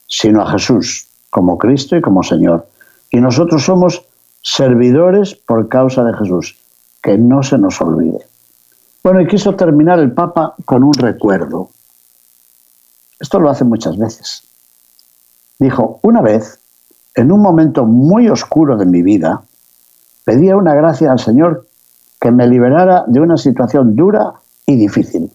sino 0.06 0.42
a 0.42 0.50
Jesús 0.52 1.06
como 1.30 1.56
Cristo 1.56 1.96
y 1.96 2.02
como 2.02 2.22
Señor. 2.22 2.66
Y 3.10 3.20
nosotros 3.20 3.64
somos 3.64 4.04
servidores 4.42 5.34
por 5.34 5.68
causa 5.68 6.04
de 6.04 6.12
Jesús, 6.14 6.59
que 7.02 7.18
no 7.18 7.42
se 7.42 7.58
nos 7.58 7.80
olvide. 7.80 8.26
Bueno, 9.02 9.20
y 9.22 9.26
quiso 9.26 9.56
terminar 9.56 9.98
el 9.98 10.12
Papa 10.12 10.54
con 10.64 10.84
un 10.84 10.92
recuerdo. 10.92 11.70
Esto 13.18 13.38
lo 13.38 13.50
hace 13.50 13.64
muchas 13.64 13.96
veces. 13.96 14.42
Dijo, 15.58 16.00
una 16.02 16.22
vez, 16.22 16.60
en 17.14 17.32
un 17.32 17.40
momento 17.40 17.84
muy 17.84 18.28
oscuro 18.28 18.76
de 18.76 18.86
mi 18.86 19.02
vida, 19.02 19.42
pedía 20.24 20.56
una 20.56 20.74
gracia 20.74 21.10
al 21.10 21.18
Señor 21.18 21.66
que 22.20 22.30
me 22.30 22.46
liberara 22.46 23.04
de 23.06 23.20
una 23.20 23.36
situación 23.36 23.96
dura 23.96 24.34
y 24.66 24.76
difícil. 24.76 25.30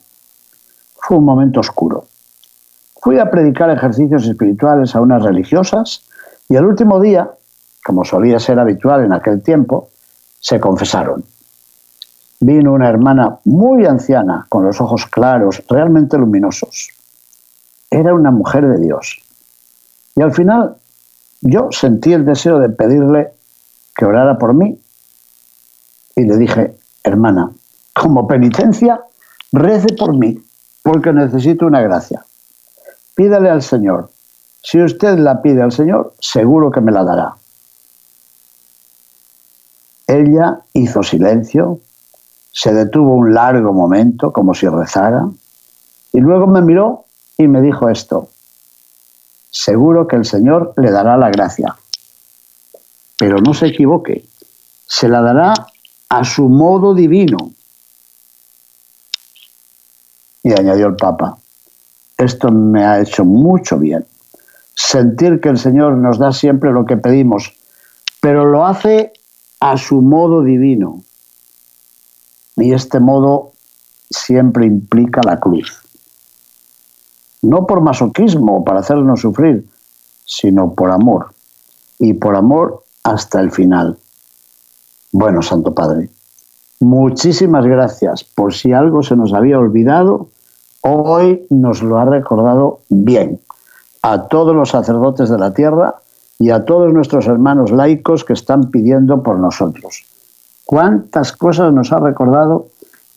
Fue 0.95 1.17
un 1.17 1.25
momento 1.25 1.59
oscuro. 1.59 2.05
Fui 3.01 3.19
a 3.19 3.29
predicar 3.29 3.69
ejercicios 3.69 4.27
espirituales 4.27 4.95
a 4.95 5.01
unas 5.01 5.23
religiosas 5.23 6.07
y 6.47 6.55
el 6.55 6.65
último 6.65 6.99
día, 6.99 7.31
como 7.83 8.03
solía 8.03 8.39
ser 8.39 8.59
habitual 8.59 9.03
en 9.03 9.13
aquel 9.13 9.43
tiempo, 9.43 9.89
se 10.39 10.59
confesaron. 10.59 11.23
Vino 12.47 12.73
una 12.73 12.89
hermana 12.89 13.39
muy 13.45 13.85
anciana, 13.85 14.45
con 14.49 14.65
los 14.65 14.79
ojos 14.79 15.07
claros, 15.07 15.63
realmente 15.67 16.17
luminosos 16.17 16.89
era 17.89 18.13
una 18.13 18.31
mujer 18.31 18.67
de 18.67 18.79
Dios. 18.79 19.21
Y 20.15 20.21
al 20.21 20.33
final 20.33 20.77
yo 21.41 21.69
sentí 21.71 22.13
el 22.13 22.25
deseo 22.25 22.59
de 22.59 22.69
pedirle 22.69 23.33
que 23.95 24.05
orara 24.05 24.37
por 24.37 24.53
mí 24.53 24.81
y 26.15 26.23
le 26.23 26.37
dije, 26.37 26.77
hermana, 27.03 27.51
como 27.93 28.27
penitencia, 28.27 29.01
rece 29.51 29.95
por 29.97 30.17
mí, 30.17 30.37
porque 30.83 31.13
necesito 31.13 31.65
una 31.65 31.81
gracia. 31.81 32.25
Pídale 33.15 33.49
al 33.49 33.61
Señor. 33.61 34.11
Si 34.61 34.81
usted 34.81 35.17
la 35.17 35.41
pide 35.41 35.61
al 35.61 35.71
Señor, 35.71 36.13
seguro 36.19 36.71
que 36.71 36.81
me 36.81 36.91
la 36.91 37.03
dará. 37.03 37.35
Ella 40.07 40.59
hizo 40.73 41.03
silencio, 41.03 41.79
se 42.57 42.73
detuvo 42.73 43.13
un 43.13 43.33
largo 43.33 43.73
momento 43.73 44.31
como 44.31 44.53
si 44.53 44.65
rezara, 44.65 45.27
y 46.13 46.21
luego 46.21 46.47
me 46.47 46.61
miró 46.61 47.05
y 47.37 47.49
me 47.49 47.61
dijo 47.61 47.89
esto, 47.89 48.29
seguro 49.51 50.07
que 50.07 50.15
el 50.15 50.23
Señor 50.23 50.73
le 50.77 50.89
dará 50.89 51.17
la 51.17 51.29
gracia, 51.29 51.75
pero 53.17 53.39
no 53.39 53.53
se 53.53 53.67
equivoque, 53.67 54.25
se 54.87 55.09
la 55.09 55.21
dará 55.21 55.53
a 56.07 56.23
su 56.23 56.47
modo 56.47 56.93
divino. 56.93 57.37
Y 60.41 60.53
añadió 60.53 60.87
el 60.87 60.95
Papa, 60.95 61.37
esto 62.17 62.51
me 62.51 62.85
ha 62.85 63.01
hecho 63.01 63.25
mucho 63.25 63.77
bien, 63.77 64.07
sentir 64.73 65.41
que 65.41 65.49
el 65.49 65.57
Señor 65.57 65.97
nos 65.97 66.19
da 66.19 66.31
siempre 66.31 66.71
lo 66.71 66.85
que 66.85 66.95
pedimos, 66.95 67.51
pero 68.21 68.45
lo 68.45 68.65
hace 68.65 69.11
a 69.59 69.77
su 69.77 70.01
modo 70.01 70.41
divino. 70.41 71.04
Y 72.57 72.73
este 72.73 72.99
modo 72.99 73.51
siempre 74.09 74.65
implica 74.65 75.21
la 75.25 75.39
cruz 75.39 75.85
no 77.45 77.65
por 77.67 77.81
masoquismo, 77.81 78.63
para 78.63 78.79
hacernos 78.79 79.21
sufrir, 79.21 79.67
sino 80.25 80.73
por 80.73 80.91
amor. 80.91 81.27
Y 81.99 82.13
por 82.13 82.35
amor 82.35 82.83
hasta 83.03 83.39
el 83.39 83.51
final. 83.51 83.97
Bueno, 85.11 85.41
Santo 85.41 85.73
Padre, 85.73 86.09
muchísimas 86.79 87.65
gracias 87.65 88.23
por 88.23 88.53
si 88.53 88.73
algo 88.73 89.03
se 89.03 89.15
nos 89.15 89.33
había 89.33 89.59
olvidado, 89.59 90.29
hoy 90.81 91.45
nos 91.49 91.81
lo 91.81 91.97
ha 91.97 92.05
recordado 92.05 92.81
bien 92.89 93.39
a 94.01 94.27
todos 94.27 94.55
los 94.55 94.69
sacerdotes 94.69 95.29
de 95.29 95.37
la 95.37 95.53
tierra 95.53 95.95
y 96.37 96.49
a 96.49 96.65
todos 96.65 96.91
nuestros 96.91 97.27
hermanos 97.27 97.71
laicos 97.71 98.25
que 98.25 98.33
están 98.33 98.71
pidiendo 98.71 99.23
por 99.23 99.39
nosotros. 99.39 100.03
¿Cuántas 100.65 101.31
cosas 101.31 101.71
nos 101.71 101.93
ha 101.93 101.99
recordado 101.99 102.67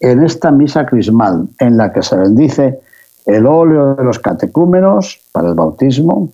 en 0.01 0.23
esta 0.23 0.51
misa 0.51 0.87
crismal 0.87 1.49
en 1.59 1.77
la 1.77 1.93
que 1.93 2.03
se 2.03 2.17
bendice 2.17 2.79
el 3.27 3.47
óleo 3.47 3.95
de 3.95 4.05
los 4.05 4.19
catecúmenos 4.19 5.21
para 5.33 5.49
el 5.49 5.55
bautismo, 5.55 6.31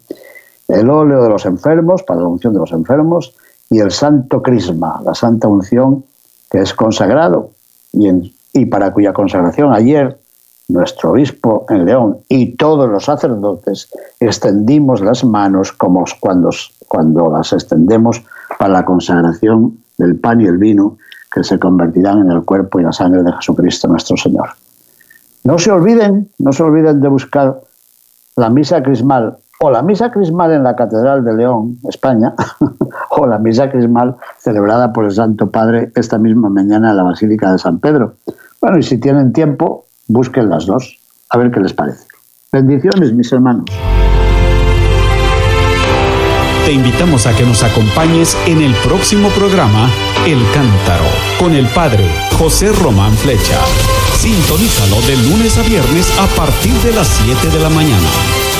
el 0.68 0.90
óleo 0.90 1.22
de 1.22 1.28
los 1.28 1.46
enfermos 1.46 2.02
para 2.02 2.20
la 2.20 2.28
unción 2.28 2.52
de 2.52 2.60
los 2.60 2.72
enfermos 2.72 3.34
y 3.70 3.78
el 3.78 3.90
santo 3.90 4.42
crisma, 4.42 5.00
la 5.04 5.14
santa 5.14 5.48
unción 5.48 6.04
que 6.50 6.60
es 6.60 6.74
consagrado 6.74 7.50
y, 7.92 8.08
y 8.52 8.66
para 8.66 8.92
cuya 8.92 9.12
consagración 9.12 9.72
ayer 9.72 10.18
nuestro 10.68 11.12
obispo 11.12 11.66
en 11.68 11.84
León 11.84 12.18
y 12.28 12.56
todos 12.56 12.88
los 12.88 13.04
sacerdotes 13.04 13.88
extendimos 14.18 15.00
las 15.00 15.24
manos 15.24 15.72
como 15.72 16.04
cuando, 16.20 16.50
cuando 16.88 17.30
las 17.30 17.52
extendemos 17.52 18.22
para 18.58 18.72
la 18.72 18.84
consagración 18.84 19.83
del 19.98 20.16
pan 20.16 20.40
y 20.40 20.46
el 20.46 20.58
vino 20.58 20.98
que 21.30 21.42
se 21.42 21.58
convertirán 21.58 22.20
en 22.20 22.30
el 22.30 22.44
cuerpo 22.44 22.80
y 22.80 22.84
la 22.84 22.92
sangre 22.92 23.22
de 23.22 23.32
Jesucristo 23.32 23.88
nuestro 23.88 24.16
Señor. 24.16 24.48
No 25.44 25.58
se 25.58 25.70
olviden, 25.70 26.30
no 26.38 26.52
se 26.52 26.62
olviden 26.62 27.00
de 27.00 27.08
buscar 27.08 27.60
la 28.36 28.50
misa 28.50 28.82
crismal 28.82 29.36
o 29.60 29.70
la 29.70 29.82
misa 29.82 30.10
crismal 30.10 30.52
en 30.52 30.62
la 30.62 30.76
Catedral 30.76 31.24
de 31.24 31.34
León, 31.34 31.78
España, 31.88 32.34
o 33.10 33.26
la 33.26 33.38
misa 33.38 33.70
crismal 33.70 34.16
celebrada 34.38 34.92
por 34.92 35.04
el 35.04 35.12
Santo 35.12 35.50
Padre 35.50 35.92
esta 35.94 36.18
misma 36.18 36.48
mañana 36.48 36.90
en 36.90 36.96
la 36.96 37.02
Basílica 37.02 37.52
de 37.52 37.58
San 37.58 37.78
Pedro. 37.78 38.14
Bueno, 38.60 38.78
y 38.78 38.82
si 38.82 38.98
tienen 38.98 39.32
tiempo, 39.32 39.86
busquen 40.08 40.50
las 40.50 40.66
dos, 40.66 40.98
a 41.30 41.38
ver 41.38 41.50
qué 41.50 41.60
les 41.60 41.72
parece. 41.72 42.06
Bendiciones, 42.52 43.12
mis 43.12 43.32
hermanos. 43.32 43.64
Te 46.64 46.72
invitamos 46.72 47.26
a 47.26 47.36
que 47.36 47.44
nos 47.44 47.62
acompañes 47.62 48.38
en 48.46 48.62
el 48.62 48.74
próximo 48.76 49.28
programa 49.28 49.90
El 50.26 50.42
Cántaro 50.54 51.04
con 51.38 51.54
el 51.54 51.66
Padre 51.68 52.08
José 52.38 52.72
Román 52.72 53.14
Flecha. 53.18 53.60
Sintonízalo 54.16 54.98
de 55.02 55.16
lunes 55.28 55.58
a 55.58 55.62
viernes 55.62 56.10
a 56.18 56.26
partir 56.28 56.72
de 56.80 56.94
las 56.94 57.06
7 57.22 57.50
de 57.50 57.60
la 57.60 57.68
mañana. 57.68 58.53